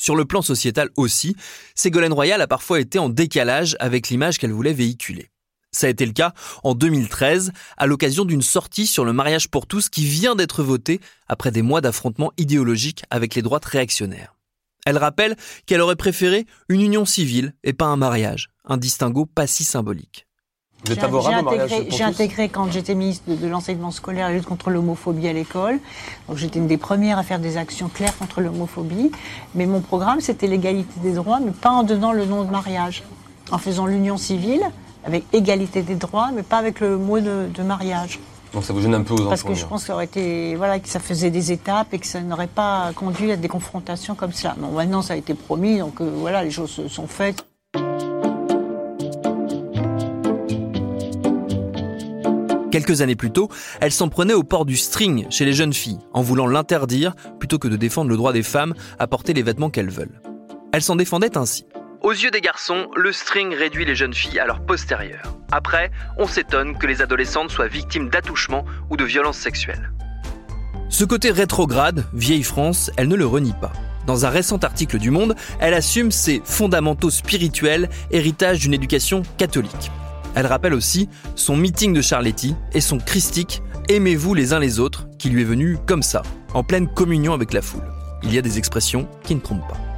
Sur 0.00 0.16
le 0.16 0.24
plan 0.24 0.40
sociétal 0.40 0.88
aussi, 0.96 1.36
Ségolène 1.74 2.14
Royal 2.14 2.40
a 2.40 2.46
parfois 2.46 2.80
été 2.80 2.98
en 2.98 3.10
décalage 3.10 3.76
avec 3.80 4.08
l'image 4.08 4.38
qu'elle 4.38 4.50
voulait 4.50 4.72
véhiculer. 4.72 5.30
Ça 5.72 5.86
a 5.86 5.90
été 5.90 6.04
le 6.04 6.12
cas 6.12 6.32
en 6.64 6.74
2013, 6.74 7.52
à 7.76 7.86
l'occasion 7.86 8.24
d'une 8.24 8.42
sortie 8.42 8.86
sur 8.86 9.04
le 9.04 9.12
mariage 9.12 9.48
pour 9.48 9.66
tous 9.66 9.88
qui 9.88 10.04
vient 10.04 10.34
d'être 10.34 10.64
votée 10.64 11.00
après 11.28 11.52
des 11.52 11.62
mois 11.62 11.80
d'affrontements 11.80 12.32
idéologiques 12.38 13.04
avec 13.10 13.36
les 13.36 13.42
droites 13.42 13.64
réactionnaires. 13.64 14.34
Elle 14.84 14.98
rappelle 14.98 15.36
qu'elle 15.66 15.80
aurait 15.80 15.96
préféré 15.96 16.46
une 16.68 16.80
union 16.80 17.04
civile 17.04 17.54
et 17.62 17.72
pas 17.72 17.86
un 17.86 17.96
mariage, 17.96 18.48
un 18.64 18.78
distinguo 18.78 19.26
pas 19.26 19.46
si 19.46 19.62
symbolique. 19.62 20.26
J'ai 20.86 22.02
intégré 22.02 22.48
quand 22.48 22.72
j'étais 22.72 22.94
ministre 22.94 23.30
de, 23.30 23.46
l'enseignement 23.46 23.90
scolaire 23.90 24.28
la 24.28 24.34
lutte 24.34 24.46
contre 24.46 24.70
l'homophobie 24.70 25.28
à 25.28 25.32
l'école. 25.32 25.78
Donc 26.26 26.38
j'étais 26.38 26.58
une 26.58 26.66
des 26.66 26.78
premières 26.78 27.18
à 27.18 27.22
faire 27.22 27.38
des 27.38 27.58
actions 27.58 27.88
claires 27.88 28.16
contre 28.16 28.40
l'homophobie. 28.40 29.12
Mais 29.54 29.66
mon 29.66 29.82
programme, 29.82 30.20
c'était 30.20 30.46
l'égalité 30.46 30.98
des 31.02 31.12
droits, 31.12 31.38
mais 31.38 31.52
pas 31.52 31.70
en 31.70 31.82
donnant 31.82 32.12
le 32.12 32.24
nom 32.24 32.44
de 32.44 32.50
mariage. 32.50 33.02
En 33.52 33.58
faisant 33.58 33.84
l'union 33.84 34.16
civile, 34.16 34.62
avec 35.04 35.24
égalité 35.32 35.82
des 35.82 35.94
droits, 35.94 36.30
mais 36.34 36.42
pas 36.42 36.58
avec 36.58 36.80
le 36.80 36.96
mot 36.96 37.20
de, 37.20 37.62
mariage. 37.62 38.18
Donc 38.52 38.64
ça 38.64 38.72
vous 38.72 38.80
gêne 38.80 38.94
un 38.94 39.02
peu 39.02 39.14
aux 39.14 39.28
Parce 39.28 39.42
que 39.42 39.54
je 39.54 39.64
pense 39.64 39.84
que 39.84 40.02
été, 40.02 40.56
voilà, 40.56 40.80
que 40.80 40.88
ça 40.88 40.98
faisait 40.98 41.30
des 41.30 41.52
étapes 41.52 41.94
et 41.94 41.98
que 41.98 42.06
ça 42.06 42.20
n'aurait 42.20 42.48
pas 42.48 42.90
conduit 42.94 43.30
à 43.30 43.36
des 43.36 43.48
confrontations 43.48 44.14
comme 44.14 44.32
cela. 44.32 44.56
Bon, 44.58 44.72
maintenant 44.72 45.02
ça 45.02 45.14
a 45.14 45.16
été 45.16 45.34
promis, 45.34 45.78
donc 45.78 46.00
euh, 46.00 46.10
voilà, 46.16 46.42
les 46.42 46.50
choses 46.50 46.86
sont 46.88 47.06
faites. 47.06 47.44
Quelques 52.70 53.00
années 53.00 53.16
plus 53.16 53.32
tôt, 53.32 53.48
elle 53.80 53.90
s'en 53.90 54.08
prenait 54.08 54.34
au 54.34 54.44
port 54.44 54.64
du 54.64 54.76
string 54.76 55.26
chez 55.28 55.44
les 55.44 55.52
jeunes 55.52 55.72
filles, 55.72 55.98
en 56.12 56.22
voulant 56.22 56.46
l'interdire 56.46 57.14
plutôt 57.38 57.58
que 57.58 57.66
de 57.66 57.76
défendre 57.76 58.10
le 58.10 58.16
droit 58.16 58.32
des 58.32 58.44
femmes 58.44 58.74
à 58.98 59.06
porter 59.06 59.32
les 59.32 59.42
vêtements 59.42 59.70
qu'elles 59.70 59.90
veulent. 59.90 60.20
Elle 60.72 60.82
s'en 60.82 60.94
défendait 60.94 61.36
ainsi. 61.36 61.66
Aux 62.02 62.12
yeux 62.12 62.30
des 62.30 62.40
garçons, 62.40 62.88
le 62.96 63.12
string 63.12 63.54
réduit 63.54 63.84
les 63.84 63.94
jeunes 63.94 64.14
filles 64.14 64.38
à 64.38 64.46
leur 64.46 64.64
postérieur. 64.64 65.36
Après, 65.52 65.90
on 66.16 66.26
s'étonne 66.26 66.78
que 66.78 66.86
les 66.86 67.02
adolescentes 67.02 67.50
soient 67.50 67.68
victimes 67.68 68.08
d'attouchements 68.08 68.64
ou 68.88 68.96
de 68.96 69.04
violences 69.04 69.36
sexuelles. 69.36 69.92
Ce 70.88 71.04
côté 71.04 71.30
rétrograde, 71.30 72.06
vieille 72.14 72.42
France, 72.42 72.90
elle 72.96 73.08
ne 73.08 73.16
le 73.16 73.26
renie 73.26 73.54
pas. 73.60 73.72
Dans 74.06 74.24
un 74.24 74.30
récent 74.30 74.56
article 74.56 74.98
du 74.98 75.10
Monde, 75.10 75.36
elle 75.60 75.74
assume 75.74 76.10
ses 76.10 76.40
fondamentaux 76.42 77.10
spirituels, 77.10 77.90
héritage 78.10 78.60
d'une 78.60 78.72
éducation 78.72 79.22
catholique. 79.36 79.90
Elle 80.34 80.46
rappelle 80.46 80.74
aussi 80.74 81.10
son 81.34 81.54
meeting 81.54 81.92
de 81.92 82.00
Charletti 82.00 82.56
et 82.72 82.80
son 82.80 82.96
christique 82.96 83.62
Aimez-vous 83.90 84.32
les 84.32 84.54
uns 84.54 84.58
les 84.58 84.80
autres, 84.80 85.06
qui 85.18 85.28
lui 85.28 85.42
est 85.42 85.44
venu 85.44 85.76
comme 85.86 86.02
ça, 86.02 86.22
en 86.54 86.62
pleine 86.64 86.88
communion 86.88 87.34
avec 87.34 87.52
la 87.52 87.60
foule. 87.60 87.84
Il 88.22 88.32
y 88.32 88.38
a 88.38 88.42
des 88.42 88.56
expressions 88.56 89.06
qui 89.22 89.34
ne 89.34 89.40
trompent 89.40 89.68
pas. 89.68 89.89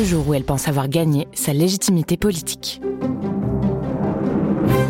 Le 0.00 0.06
jour 0.06 0.28
où 0.28 0.34
elle 0.34 0.44
pense 0.44 0.66
avoir 0.66 0.88
gagné 0.88 1.28
sa 1.34 1.52
légitimité 1.52 2.16
politique. 2.16 2.80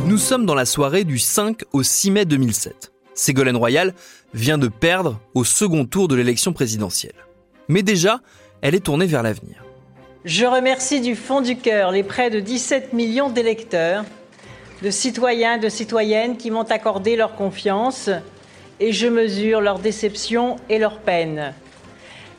Nous 0.07 0.19
sommes 0.19 0.47
dans 0.47 0.55
la 0.55 0.65
soirée 0.65 1.03
du 1.03 1.19
5 1.19 1.63
au 1.73 1.83
6 1.83 2.11
mai 2.13 2.25
2007. 2.27 2.93
Ségolène 3.15 3.57
Royal 3.57 3.93
vient 4.35 4.57
de 4.57 4.69
perdre 4.69 5.19
au 5.35 5.43
second 5.43 5.85
tour 5.85 6.07
de 6.07 6.15
l'élection 6.15 6.53
présidentielle. 6.53 7.27
Mais 7.67 7.83
déjà, 7.83 8.21
elle 8.63 8.77
est 8.77 8.85
tournée 8.85 9.07
vers 9.07 9.25
l'avenir. 9.25 9.65
Je 10.25 10.47
remercie 10.47 11.01
du 11.01 11.17
fond 11.17 11.41
du 11.41 11.57
cœur 11.57 11.91
les 11.91 12.05
près 12.05 12.31
de 12.31 12.39
17 12.39 12.93
millions 12.93 13.31
d'électeurs, 13.31 14.05
de 14.81 14.91
citoyens, 14.91 15.59
de 15.59 15.69
citoyennes 15.69 16.37
qui 16.37 16.53
m'ont 16.53 16.63
accordé 16.63 17.17
leur 17.17 17.35
confiance 17.35 18.11
et 18.79 18.93
je 18.93 19.09
mesure 19.09 19.61
leur 19.61 19.81
déception 19.81 20.55
et 20.69 20.79
leur 20.79 21.01
peine. 21.01 21.53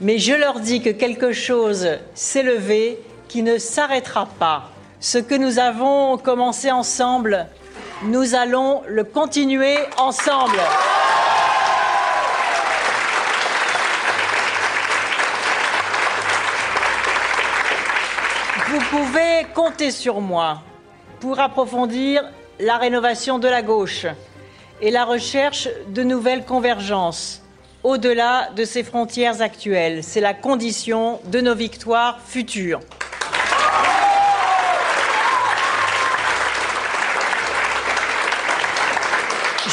Mais 0.02 0.18
je 0.18 0.34
leur 0.34 0.60
dis 0.60 0.82
que 0.82 0.90
quelque 0.90 1.32
chose 1.32 1.88
s'est 2.16 2.42
levé 2.42 3.00
qui 3.28 3.44
ne 3.44 3.60
s'arrêtera 3.60 4.28
pas. 4.40 4.72
Ce 5.00 5.20
que 5.20 5.36
nous 5.36 5.60
avons 5.60 6.18
commencé 6.18 6.72
ensemble, 6.72 7.46
nous 8.02 8.34
allons 8.34 8.82
le 8.88 9.04
continuer 9.04 9.78
ensemble. 10.00 10.58
Vous 18.70 18.80
pouvez 18.90 19.46
compter 19.54 19.92
sur 19.92 20.20
moi 20.20 20.64
pour 21.20 21.40
approfondir 21.40 22.24
la 22.60 22.78
rénovation 22.78 23.38
de 23.38 23.48
la 23.48 23.62
gauche 23.62 24.08
et 24.82 24.90
la 24.90 25.06
recherche 25.06 25.70
de 25.90 26.02
nouvelles 26.02 26.44
convergences 26.44 27.44
au-delà 27.84 28.50
de 28.56 28.66
ces 28.66 28.84
frontières 28.84 29.42
actuelles. 29.42 30.04
C'est 30.04 30.22
la 30.22 30.34
condition 30.34 31.20
de 31.32 31.42
nos 31.42 31.56
victoires 31.56 32.20
futures. 32.26 32.80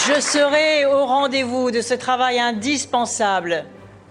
Je 0.06 0.20
serai 0.20 0.86
au 0.86 1.04
rendez-vous 1.04 1.70
de 1.70 1.80
ce 1.80 1.92
travail 1.92 2.38
indispensable 2.38 3.64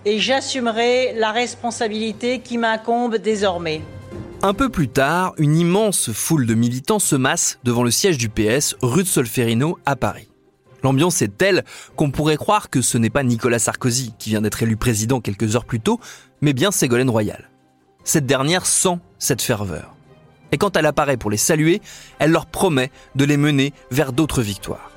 et 0.06 0.20
j'assumerai 0.20 1.14
la 1.16 1.32
responsabilité 1.32 2.40
qui 2.40 2.58
m'incombe 2.58 3.18
désormais. 3.18 3.82
Un 4.44 4.54
peu 4.54 4.70
plus 4.70 4.90
tard, 4.90 5.34
une 5.38 5.58
immense 5.58 6.12
foule 6.12 6.46
de 6.46 6.54
militants 6.54 7.00
se 7.00 7.16
masse 7.16 7.58
devant 7.64 7.84
le 7.84 7.90
siège 7.90 8.20
du 8.20 8.30
PS, 8.30 8.76
rue 8.84 9.04
de 9.04 9.08
Solferino, 9.08 9.80
à 9.86 9.96
Paris. 9.96 10.30
L'ambiance 10.88 11.22
est 11.22 11.38
telle 11.38 11.66
qu'on 11.98 12.12
pourrait 12.12 12.38
croire 12.38 12.70
que 12.70 12.82
ce 12.82 12.98
n'est 12.98 13.10
pas 13.10 13.22
Nicolas 13.22 13.60
Sarkozy 13.60 14.14
qui 14.18 14.30
vient 14.30 14.42
d'être 14.42 14.64
élu 14.64 14.78
président 14.78 15.20
quelques 15.20 15.58
heures 15.58 15.66
plus 15.66 15.82
tôt, 15.82 16.00
mais 16.40 16.54
bien 16.54 16.72
Ségolène 16.72 17.10
Royal. 17.10 17.50
Cette 18.06 18.26
dernière 18.26 18.66
sent 18.66 18.98
cette 19.20 19.42
ferveur. 19.42 19.98
Et 20.54 20.58
quand 20.58 20.78
elle 20.78 20.86
apparaît 20.86 21.18
pour 21.18 21.30
les 21.30 21.36
saluer, 21.36 21.82
elle 22.20 22.32
leur 22.32 22.46
promet 22.46 22.90
de 23.16 23.26
les 23.26 23.36
mener 23.36 23.74
vers 23.92 24.14
d'autres 24.14 24.42
victoires. 24.42 24.92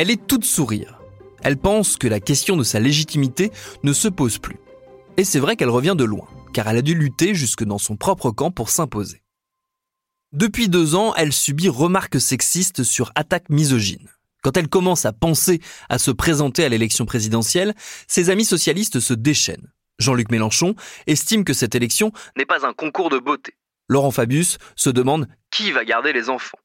Elle 0.00 0.10
est 0.10 0.26
toute 0.26 0.46
sourire. 0.46 0.98
Elle 1.42 1.58
pense 1.58 1.98
que 1.98 2.08
la 2.08 2.20
question 2.20 2.56
de 2.56 2.62
sa 2.62 2.80
légitimité 2.80 3.50
ne 3.82 3.92
se 3.92 4.08
pose 4.08 4.38
plus. 4.38 4.56
Et 5.18 5.24
c'est 5.24 5.38
vrai 5.38 5.56
qu'elle 5.56 5.68
revient 5.68 5.94
de 5.94 6.04
loin, 6.04 6.26
car 6.54 6.66
elle 6.68 6.78
a 6.78 6.80
dû 6.80 6.94
lutter 6.94 7.34
jusque 7.34 7.64
dans 7.64 7.76
son 7.76 7.98
propre 7.98 8.30
camp 8.30 8.50
pour 8.50 8.70
s'imposer. 8.70 9.20
Depuis 10.32 10.70
deux 10.70 10.94
ans, 10.94 11.12
elle 11.16 11.34
subit 11.34 11.68
remarques 11.68 12.18
sexistes 12.18 12.82
sur 12.82 13.12
attaques 13.14 13.50
misogynes. 13.50 14.08
Quand 14.42 14.56
elle 14.56 14.68
commence 14.68 15.04
à 15.04 15.12
penser 15.12 15.60
à 15.90 15.98
se 15.98 16.10
présenter 16.10 16.64
à 16.64 16.70
l'élection 16.70 17.04
présidentielle, 17.04 17.74
ses 18.08 18.30
amis 18.30 18.46
socialistes 18.46 19.00
se 19.00 19.12
déchaînent. 19.12 19.70
Jean-Luc 19.98 20.30
Mélenchon 20.30 20.76
estime 21.08 21.44
que 21.44 21.52
cette 21.52 21.74
élection 21.74 22.10
n'est 22.38 22.46
pas 22.46 22.66
un 22.66 22.72
concours 22.72 23.10
de 23.10 23.18
beauté. 23.18 23.52
Laurent 23.86 24.12
Fabius 24.12 24.56
se 24.76 24.88
demande 24.88 25.28
qui 25.50 25.72
va 25.72 25.84
garder 25.84 26.14
les 26.14 26.30
enfants. 26.30 26.56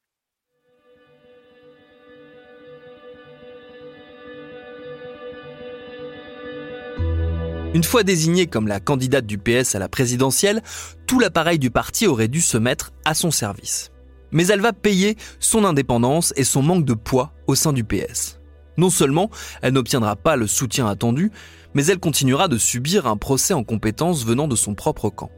Une 7.74 7.84
fois 7.84 8.04
désignée 8.04 8.46
comme 8.46 8.68
la 8.68 8.80
candidate 8.80 9.26
du 9.26 9.38
PS 9.38 9.74
à 9.74 9.78
la 9.78 9.88
présidentielle, 9.88 10.62
tout 11.06 11.18
l'appareil 11.18 11.58
du 11.58 11.70
parti 11.70 12.06
aurait 12.06 12.28
dû 12.28 12.40
se 12.40 12.56
mettre 12.56 12.92
à 13.04 13.12
son 13.12 13.30
service. 13.30 13.90
Mais 14.30 14.46
elle 14.46 14.60
va 14.60 14.72
payer 14.72 15.16
son 15.40 15.64
indépendance 15.64 16.32
et 16.36 16.44
son 16.44 16.62
manque 16.62 16.84
de 16.84 16.94
poids 16.94 17.32
au 17.46 17.54
sein 17.54 17.72
du 17.72 17.84
PS. 17.84 18.40
Non 18.76 18.90
seulement 18.90 19.30
elle 19.62 19.74
n'obtiendra 19.74 20.16
pas 20.16 20.36
le 20.36 20.46
soutien 20.46 20.86
attendu, 20.86 21.30
mais 21.74 21.84
elle 21.86 21.98
continuera 21.98 22.48
de 22.48 22.56
subir 22.56 23.06
un 23.06 23.16
procès 23.16 23.52
en 23.52 23.64
compétence 23.64 24.24
venant 24.24 24.48
de 24.48 24.56
son 24.56 24.74
propre 24.74 25.10
camp. 25.10 25.30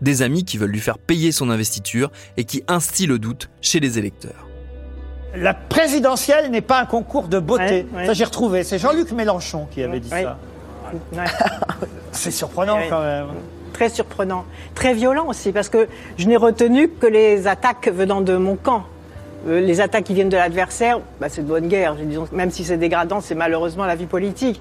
Des 0.00 0.22
amis 0.22 0.44
qui 0.44 0.58
veulent 0.58 0.70
lui 0.70 0.80
faire 0.80 0.98
payer 0.98 1.32
son 1.32 1.50
investiture 1.50 2.10
et 2.36 2.44
qui 2.44 2.62
instillent 2.68 3.06
le 3.06 3.18
doute 3.18 3.50
chez 3.60 3.80
les 3.80 3.98
électeurs. 3.98 4.46
La 5.34 5.52
présidentielle 5.52 6.50
n'est 6.50 6.62
pas 6.62 6.80
un 6.80 6.86
concours 6.86 7.28
de 7.28 7.38
beauté. 7.38 7.86
Ça 8.06 8.14
j'ai 8.14 8.24
retrouvé, 8.24 8.64
c'est 8.64 8.78
Jean-Luc 8.78 9.12
Mélenchon 9.12 9.66
qui 9.70 9.82
avait 9.82 10.00
dit 10.00 10.08
ça. 10.08 10.38
C'est 12.12 12.30
surprenant 12.30 12.78
quand 12.88 13.02
même. 13.02 13.26
Très 13.72 13.88
surprenant. 13.88 14.44
Très 14.74 14.94
violent 14.94 15.28
aussi, 15.28 15.52
parce 15.52 15.68
que 15.68 15.86
je 16.16 16.26
n'ai 16.26 16.36
retenu 16.36 16.88
que 16.88 17.06
les 17.06 17.46
attaques 17.46 17.88
venant 17.88 18.20
de 18.20 18.36
mon 18.36 18.56
camp. 18.56 18.84
Euh, 19.48 19.60
les 19.60 19.80
attaques 19.80 20.04
qui 20.04 20.14
viennent 20.14 20.28
de 20.28 20.36
l'adversaire, 20.36 21.00
bah, 21.20 21.28
c'est 21.28 21.42
de 21.42 21.46
bonne 21.46 21.68
guerre. 21.68 21.94
Disons, 21.94 22.26
même 22.32 22.50
si 22.50 22.64
c'est 22.64 22.78
dégradant, 22.78 23.20
c'est 23.20 23.34
malheureusement 23.34 23.84
la 23.84 23.94
vie 23.94 24.06
politique. 24.06 24.60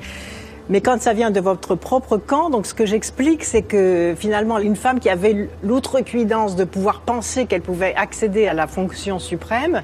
Mais 0.68 0.82
quand 0.82 1.00
ça 1.02 1.14
vient 1.14 1.32
de 1.32 1.40
votre 1.40 1.76
propre 1.76 2.18
camp, 2.18 2.50
donc 2.50 2.66
ce 2.66 2.74
que 2.74 2.86
j'explique, 2.86 3.44
c'est 3.44 3.62
que 3.62 4.16
finalement, 4.18 4.58
une 4.58 4.76
femme 4.76 5.00
qui 5.00 5.10
avait 5.10 5.48
l'outrecuidance 5.64 6.56
de 6.56 6.64
pouvoir 6.64 7.02
penser 7.02 7.46
qu'elle 7.46 7.62
pouvait 7.62 7.94
accéder 7.96 8.48
à 8.48 8.54
la 8.54 8.66
fonction 8.66 9.20
suprême, 9.20 9.84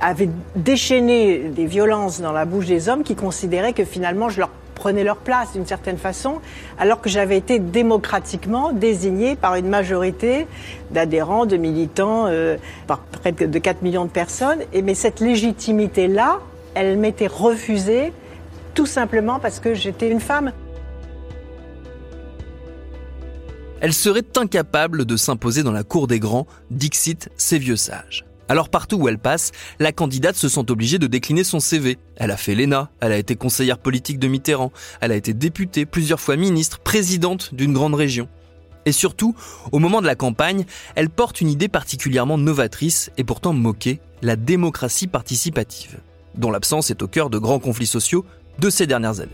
avait 0.00 0.30
déchaîné 0.56 1.38
des 1.38 1.66
violences 1.66 2.20
dans 2.20 2.32
la 2.32 2.44
bouche 2.44 2.66
des 2.66 2.88
hommes 2.88 3.04
qui 3.04 3.14
considéraient 3.14 3.72
que 3.72 3.84
finalement 3.84 4.28
je 4.28 4.40
leur 4.40 4.50
prenais 4.82 5.04
leur 5.04 5.18
place 5.18 5.52
d'une 5.52 5.64
certaine 5.64 5.96
façon, 5.96 6.40
alors 6.76 7.00
que 7.00 7.08
j'avais 7.08 7.36
été 7.36 7.60
démocratiquement 7.60 8.72
désigné 8.72 9.36
par 9.36 9.54
une 9.54 9.68
majorité 9.68 10.48
d'adhérents, 10.90 11.46
de 11.46 11.56
militants, 11.56 12.26
euh, 12.26 12.56
par 12.88 12.98
près 12.98 13.30
de 13.30 13.58
4 13.60 13.82
millions 13.82 14.06
de 14.06 14.10
personnes. 14.10 14.58
Et 14.72 14.82
mais 14.82 14.94
cette 14.94 15.20
légitimité-là, 15.20 16.40
elle 16.74 16.98
m'était 16.98 17.28
refusée 17.28 18.12
tout 18.74 18.86
simplement 18.86 19.38
parce 19.38 19.60
que 19.60 19.72
j'étais 19.72 20.10
une 20.10 20.18
femme. 20.18 20.50
Elle 23.80 23.92
serait 23.92 24.24
incapable 24.36 25.04
de 25.04 25.16
s'imposer 25.16 25.62
dans 25.62 25.70
la 25.70 25.84
cour 25.84 26.08
des 26.08 26.18
grands, 26.18 26.48
Dixit, 26.72 27.28
ces 27.36 27.58
vieux 27.58 27.76
sages. 27.76 28.24
Alors 28.48 28.68
partout 28.68 28.96
où 28.96 29.08
elle 29.08 29.18
passe, 29.18 29.52
la 29.78 29.92
candidate 29.92 30.36
se 30.36 30.48
sent 30.48 30.70
obligée 30.70 30.98
de 30.98 31.06
décliner 31.06 31.44
son 31.44 31.60
CV. 31.60 31.98
Elle 32.16 32.30
a 32.30 32.36
fait 32.36 32.54
l'ENA, 32.54 32.90
elle 33.00 33.12
a 33.12 33.16
été 33.16 33.36
conseillère 33.36 33.78
politique 33.78 34.18
de 34.18 34.28
Mitterrand, 34.28 34.72
elle 35.00 35.12
a 35.12 35.16
été 35.16 35.32
députée, 35.32 35.86
plusieurs 35.86 36.20
fois 36.20 36.36
ministre, 36.36 36.80
présidente 36.80 37.54
d'une 37.54 37.72
grande 37.72 37.94
région. 37.94 38.28
Et 38.84 38.92
surtout, 38.92 39.34
au 39.70 39.78
moment 39.78 40.00
de 40.00 40.06
la 40.06 40.16
campagne, 40.16 40.64
elle 40.96 41.08
porte 41.08 41.40
une 41.40 41.48
idée 41.48 41.68
particulièrement 41.68 42.36
novatrice 42.36 43.10
et 43.16 43.24
pourtant 43.24 43.52
moquée, 43.52 44.00
la 44.22 44.36
démocratie 44.36 45.06
participative, 45.06 46.00
dont 46.34 46.50
l'absence 46.50 46.90
est 46.90 47.02
au 47.02 47.08
cœur 47.08 47.30
de 47.30 47.38
grands 47.38 47.60
conflits 47.60 47.86
sociaux 47.86 48.24
de 48.58 48.70
ces 48.70 48.86
dernières 48.86 49.20
années. 49.20 49.30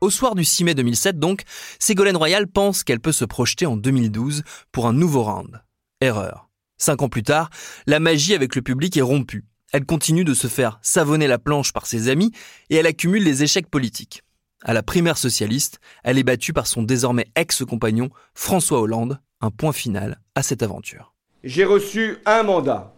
Au 0.00 0.08
soir 0.08 0.34
du 0.34 0.44
6 0.44 0.64
mai 0.64 0.74
2007, 0.74 1.18
donc, 1.18 1.42
Ségolène 1.78 2.16
Royal 2.16 2.46
pense 2.46 2.84
qu'elle 2.84 3.00
peut 3.00 3.12
se 3.12 3.26
projeter 3.26 3.66
en 3.66 3.76
2012 3.76 4.44
pour 4.72 4.86
un 4.86 4.94
nouveau 4.94 5.22
round. 5.22 5.62
Erreur. 6.00 6.48
Cinq 6.78 7.02
ans 7.02 7.10
plus 7.10 7.22
tard, 7.22 7.50
la 7.86 8.00
magie 8.00 8.34
avec 8.34 8.56
le 8.56 8.62
public 8.62 8.96
est 8.96 9.02
rompue. 9.02 9.44
Elle 9.74 9.84
continue 9.84 10.24
de 10.24 10.32
se 10.32 10.46
faire 10.46 10.78
savonner 10.80 11.26
la 11.26 11.38
planche 11.38 11.74
par 11.74 11.84
ses 11.84 12.08
amis 12.08 12.32
et 12.70 12.76
elle 12.76 12.86
accumule 12.86 13.22
les 13.22 13.42
échecs 13.42 13.68
politiques. 13.68 14.22
À 14.64 14.72
la 14.72 14.82
primaire 14.82 15.18
socialiste, 15.18 15.80
elle 16.02 16.16
est 16.16 16.22
battue 16.22 16.54
par 16.54 16.66
son 16.66 16.82
désormais 16.82 17.28
ex-compagnon 17.36 18.08
François 18.34 18.80
Hollande, 18.80 19.20
un 19.42 19.50
point 19.50 19.72
final 19.72 20.18
à 20.34 20.42
cette 20.42 20.62
aventure. 20.62 21.12
J'ai 21.44 21.66
reçu 21.66 22.16
un 22.24 22.42
mandat 22.42 22.94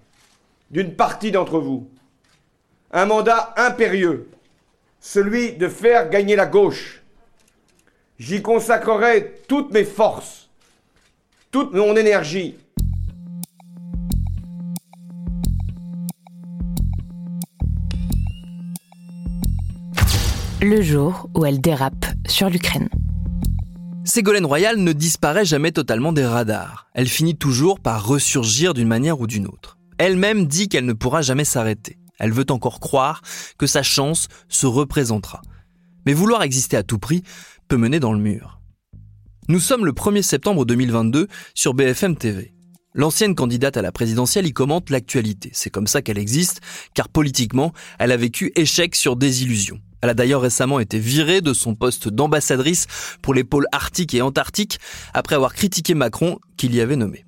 d'une 0.70 0.94
partie 0.94 1.32
d'entre 1.32 1.58
vous. 1.58 1.90
Un 2.92 3.06
mandat 3.06 3.54
impérieux 3.56 4.28
celui 5.02 5.54
de 5.54 5.68
faire 5.68 6.08
gagner 6.08 6.36
la 6.36 6.46
gauche. 6.46 7.02
J'y 8.18 8.40
consacrerai 8.40 9.34
toutes 9.48 9.72
mes 9.72 9.84
forces, 9.84 10.48
toute 11.50 11.74
mon 11.74 11.96
énergie. 11.96 12.54
Le 20.62 20.80
jour 20.80 21.28
où 21.34 21.44
elle 21.44 21.60
dérape 21.60 22.06
sur 22.28 22.48
l'Ukraine. 22.48 22.88
Ségolène 24.04 24.46
Royal 24.46 24.76
ne 24.76 24.92
disparaît 24.92 25.44
jamais 25.44 25.72
totalement 25.72 26.12
des 26.12 26.24
radars. 26.24 26.86
Elle 26.94 27.08
finit 27.08 27.36
toujours 27.36 27.80
par 27.80 28.06
ressurgir 28.06 28.72
d'une 28.72 28.86
manière 28.86 29.20
ou 29.20 29.26
d'une 29.26 29.48
autre. 29.48 29.78
Elle-même 29.98 30.46
dit 30.46 30.68
qu'elle 30.68 30.86
ne 30.86 30.92
pourra 30.92 31.22
jamais 31.22 31.44
s'arrêter. 31.44 31.98
Elle 32.22 32.32
veut 32.32 32.46
encore 32.50 32.78
croire 32.78 33.20
que 33.58 33.66
sa 33.66 33.82
chance 33.82 34.28
se 34.48 34.66
représentera. 34.66 35.42
Mais 36.06 36.14
vouloir 36.14 36.44
exister 36.44 36.76
à 36.76 36.84
tout 36.84 36.98
prix 36.98 37.24
peut 37.66 37.76
mener 37.76 37.98
dans 37.98 38.12
le 38.12 38.20
mur. 38.20 38.60
Nous 39.48 39.58
sommes 39.58 39.84
le 39.84 39.90
1er 39.90 40.22
septembre 40.22 40.64
2022 40.64 41.26
sur 41.52 41.74
BFM 41.74 42.16
TV. 42.16 42.54
L'ancienne 42.94 43.34
candidate 43.34 43.76
à 43.76 43.82
la 43.82 43.90
présidentielle 43.90 44.46
y 44.46 44.52
commente 44.52 44.88
l'actualité. 44.88 45.50
C'est 45.52 45.70
comme 45.70 45.88
ça 45.88 46.00
qu'elle 46.00 46.16
existe, 46.16 46.60
car 46.94 47.08
politiquement, 47.08 47.72
elle 47.98 48.12
a 48.12 48.16
vécu 48.16 48.52
échec 48.54 48.94
sur 48.94 49.16
désillusion. 49.16 49.80
Elle 50.00 50.10
a 50.10 50.14
d'ailleurs 50.14 50.42
récemment 50.42 50.78
été 50.78 51.00
virée 51.00 51.40
de 51.40 51.52
son 51.52 51.74
poste 51.74 52.08
d'ambassadrice 52.08 52.86
pour 53.20 53.34
les 53.34 53.44
pôles 53.44 53.66
arctiques 53.72 54.14
et 54.14 54.22
antarctiques 54.22 54.78
après 55.12 55.34
avoir 55.34 55.54
critiqué 55.54 55.94
Macron 55.94 56.38
qu'il 56.56 56.72
y 56.72 56.80
avait 56.80 56.96
nommé. 56.96 57.24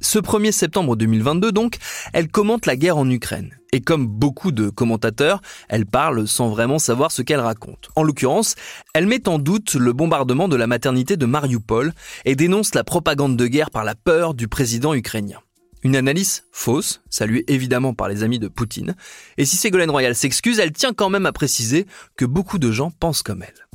Ce 0.00 0.18
1er 0.18 0.50
septembre 0.50 0.96
2022 0.96 1.52
donc, 1.52 1.76
elle 2.12 2.28
commente 2.28 2.66
la 2.66 2.74
guerre 2.74 2.96
en 2.96 3.08
Ukraine. 3.08 3.56
Et 3.74 3.80
comme 3.80 4.06
beaucoup 4.06 4.52
de 4.52 4.68
commentateurs, 4.68 5.40
elle 5.70 5.86
parle 5.86 6.28
sans 6.28 6.50
vraiment 6.50 6.78
savoir 6.78 7.10
ce 7.10 7.22
qu'elle 7.22 7.40
raconte. 7.40 7.88
En 7.96 8.02
l'occurrence, 8.02 8.54
elle 8.92 9.06
met 9.06 9.28
en 9.28 9.38
doute 9.38 9.74
le 9.74 9.94
bombardement 9.94 10.46
de 10.46 10.56
la 10.56 10.66
maternité 10.66 11.16
de 11.16 11.24
Mariupol 11.24 11.94
et 12.26 12.36
dénonce 12.36 12.74
la 12.74 12.84
propagande 12.84 13.38
de 13.38 13.46
guerre 13.46 13.70
par 13.70 13.84
la 13.84 13.94
peur 13.94 14.34
du 14.34 14.46
président 14.46 14.92
ukrainien. 14.92 15.38
Une 15.84 15.96
analyse 15.96 16.44
fausse, 16.52 17.00
saluée 17.08 17.44
évidemment 17.48 17.94
par 17.94 18.08
les 18.08 18.22
amis 18.22 18.38
de 18.38 18.46
Poutine. 18.46 18.94
Et 19.38 19.46
si 19.46 19.56
Ségolène 19.56 19.90
Royal 19.90 20.14
s'excuse, 20.14 20.58
elle 20.58 20.72
tient 20.72 20.92
quand 20.92 21.08
même 21.08 21.26
à 21.26 21.32
préciser 21.32 21.86
que 22.16 22.26
beaucoup 22.26 22.58
de 22.58 22.70
gens 22.70 22.90
pensent 22.90 23.22
comme 23.22 23.42
elle. 23.42 23.66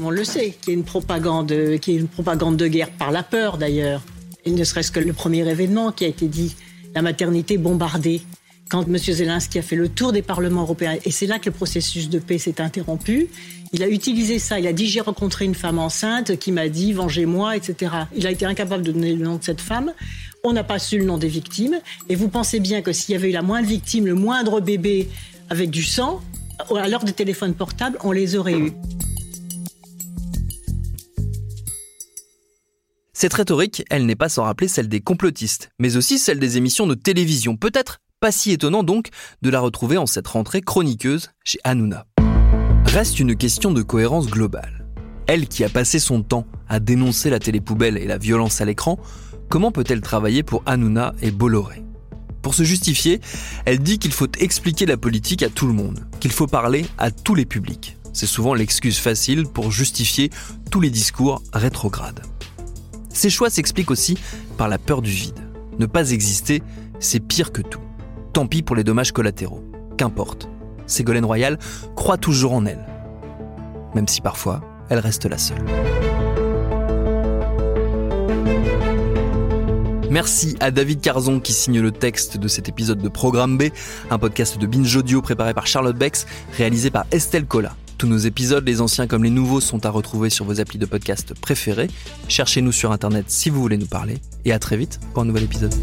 On 0.00 0.10
le 0.10 0.22
sait, 0.22 0.50
qu'il 0.60 0.72
y 0.72 0.76
a 0.76 0.78
une 0.78 0.84
propagande, 0.84 1.48
de 1.48 2.66
guerre 2.68 2.90
par 2.92 3.10
la 3.10 3.24
peur 3.24 3.58
d'ailleurs. 3.58 4.02
Et 4.44 4.52
ne 4.52 4.62
serait-ce 4.62 4.92
que 4.92 5.00
le 5.00 5.12
premier 5.12 5.46
événement 5.46 5.90
qui 5.90 6.04
a 6.04 6.08
été 6.08 6.28
dit, 6.28 6.54
la 6.94 7.02
maternité 7.02 7.58
bombardée, 7.58 8.22
quand 8.70 8.86
M. 8.86 8.96
Zelensky 8.96 9.58
a 9.58 9.62
fait 9.62 9.76
le 9.76 9.88
tour 9.88 10.12
des 10.12 10.22
parlements 10.22 10.62
européens, 10.62 10.96
et 11.04 11.10
c'est 11.10 11.26
là 11.26 11.38
que 11.38 11.46
le 11.46 11.54
processus 11.54 12.08
de 12.08 12.18
paix 12.20 12.38
s'est 12.38 12.60
interrompu, 12.60 13.28
il 13.72 13.82
a 13.82 13.88
utilisé 13.88 14.38
ça. 14.38 14.58
Il 14.58 14.66
a 14.66 14.72
dit 14.72 14.86
J'ai 14.86 15.00
rencontré 15.00 15.44
une 15.44 15.54
femme 15.54 15.78
enceinte 15.78 16.38
qui 16.38 16.50
m'a 16.50 16.68
dit 16.68 16.92
Vengez-moi, 16.92 17.56
etc. 17.56 17.92
Il 18.16 18.26
a 18.26 18.30
été 18.30 18.44
incapable 18.44 18.82
de 18.82 18.92
donner 18.92 19.14
le 19.14 19.24
nom 19.24 19.36
de 19.36 19.44
cette 19.44 19.60
femme. 19.60 19.92
On 20.42 20.52
n'a 20.52 20.64
pas 20.64 20.78
su 20.78 20.98
le 20.98 21.04
nom 21.04 21.18
des 21.18 21.28
victimes. 21.28 21.78
Et 22.08 22.16
vous 22.16 22.28
pensez 22.28 22.58
bien 22.58 22.82
que 22.82 22.92
s'il 22.92 23.12
y 23.12 23.16
avait 23.16 23.30
eu 23.30 23.32
la 23.32 23.42
moindre 23.42 23.68
victime, 23.68 24.06
le 24.06 24.14
moindre 24.14 24.60
bébé 24.60 25.08
avec 25.50 25.70
du 25.70 25.84
sang, 25.84 26.20
à 26.76 26.88
l'heure 26.88 27.04
des 27.04 27.12
téléphones 27.12 27.54
portables, 27.54 27.98
on 28.02 28.10
les 28.10 28.34
aurait 28.36 28.58
eus. 28.58 28.72
Cette 33.12 33.34
rhétorique, 33.34 33.84
elle 33.90 34.06
n'est 34.06 34.16
pas 34.16 34.30
sans 34.30 34.44
rappeler 34.44 34.66
celle 34.66 34.88
des 34.88 35.00
complotistes, 35.00 35.70
mais 35.78 35.96
aussi 35.96 36.18
celle 36.18 36.38
des 36.38 36.56
émissions 36.56 36.86
de 36.86 36.94
télévision. 36.94 37.56
Peut-être 37.56 38.00
pas 38.20 38.32
si 38.32 38.52
étonnant 38.52 38.82
donc 38.82 39.08
de 39.40 39.48
la 39.48 39.60
retrouver 39.60 39.96
en 39.96 40.04
cette 40.04 40.28
rentrée 40.28 40.60
chroniqueuse 40.60 41.30
chez 41.42 41.58
Hanouna. 41.64 42.06
Reste 42.84 43.18
une 43.18 43.34
question 43.34 43.72
de 43.72 43.80
cohérence 43.80 44.26
globale. 44.26 44.86
Elle 45.26 45.48
qui 45.48 45.64
a 45.64 45.70
passé 45.70 45.98
son 45.98 46.22
temps 46.22 46.44
à 46.68 46.80
dénoncer 46.80 47.30
la 47.30 47.38
télépoubelle 47.38 47.96
et 47.96 48.06
la 48.06 48.18
violence 48.18 48.60
à 48.60 48.66
l'écran, 48.66 48.98
comment 49.48 49.72
peut-elle 49.72 50.02
travailler 50.02 50.42
pour 50.42 50.62
Hanouna 50.66 51.14
et 51.22 51.30
Bolloré? 51.30 51.82
Pour 52.42 52.52
se 52.52 52.62
justifier, 52.62 53.22
elle 53.64 53.78
dit 53.78 53.98
qu'il 53.98 54.12
faut 54.12 54.28
expliquer 54.38 54.84
la 54.84 54.98
politique 54.98 55.42
à 55.42 55.48
tout 55.48 55.66
le 55.66 55.72
monde, 55.72 56.06
qu'il 56.20 56.32
faut 56.32 56.46
parler 56.46 56.84
à 56.98 57.10
tous 57.10 57.34
les 57.34 57.46
publics. 57.46 57.96
C'est 58.12 58.26
souvent 58.26 58.52
l'excuse 58.52 58.98
facile 58.98 59.44
pour 59.44 59.70
justifier 59.70 60.30
tous 60.70 60.80
les 60.80 60.90
discours 60.90 61.42
rétrogrades. 61.54 62.20
Ces 63.08 63.30
choix 63.30 63.48
s'expliquent 63.48 63.90
aussi 63.90 64.18
par 64.58 64.68
la 64.68 64.78
peur 64.78 65.00
du 65.00 65.10
vide. 65.10 65.40
Ne 65.78 65.86
pas 65.86 66.10
exister, 66.10 66.62
c'est 66.98 67.20
pire 67.20 67.52
que 67.52 67.62
tout. 67.62 67.80
Tant 68.32 68.46
pis 68.46 68.62
pour 68.62 68.76
les 68.76 68.84
dommages 68.84 69.12
collatéraux. 69.12 69.64
Qu'importe. 69.96 70.48
Ségolène 70.86 71.24
Royal 71.24 71.58
croit 71.96 72.16
toujours 72.16 72.52
en 72.52 72.64
elle. 72.66 72.86
Même 73.94 74.08
si 74.08 74.20
parfois, 74.20 74.60
elle 74.88 74.98
reste 74.98 75.26
la 75.26 75.38
seule. 75.38 75.64
Merci 80.10 80.56
à 80.58 80.72
David 80.72 81.00
Carzon 81.00 81.38
qui 81.38 81.52
signe 81.52 81.80
le 81.80 81.92
texte 81.92 82.36
de 82.36 82.48
cet 82.48 82.68
épisode 82.68 82.98
de 83.00 83.08
Programme 83.08 83.56
B, 83.56 83.64
un 84.10 84.18
podcast 84.18 84.58
de 84.58 84.66
Binge 84.66 84.96
Audio 84.96 85.22
préparé 85.22 85.54
par 85.54 85.68
Charlotte 85.68 85.96
Bex, 85.96 86.26
réalisé 86.56 86.90
par 86.90 87.06
Estelle 87.12 87.46
Cola. 87.46 87.76
Tous 87.96 88.08
nos 88.08 88.18
épisodes, 88.18 88.66
les 88.66 88.80
anciens 88.80 89.06
comme 89.06 89.22
les 89.22 89.30
nouveaux, 89.30 89.60
sont 89.60 89.86
à 89.86 89.90
retrouver 89.90 90.30
sur 90.30 90.44
vos 90.44 90.60
applis 90.60 90.78
de 90.78 90.86
podcast 90.86 91.34
préférés. 91.40 91.88
Cherchez-nous 92.28 92.72
sur 92.72 92.90
Internet 92.90 93.26
si 93.28 93.50
vous 93.50 93.60
voulez 93.60 93.76
nous 93.76 93.86
parler. 93.86 94.18
Et 94.44 94.52
à 94.52 94.58
très 94.58 94.76
vite 94.76 94.98
pour 95.12 95.22
un 95.22 95.26
nouvel 95.26 95.44
épisode. 95.44 95.74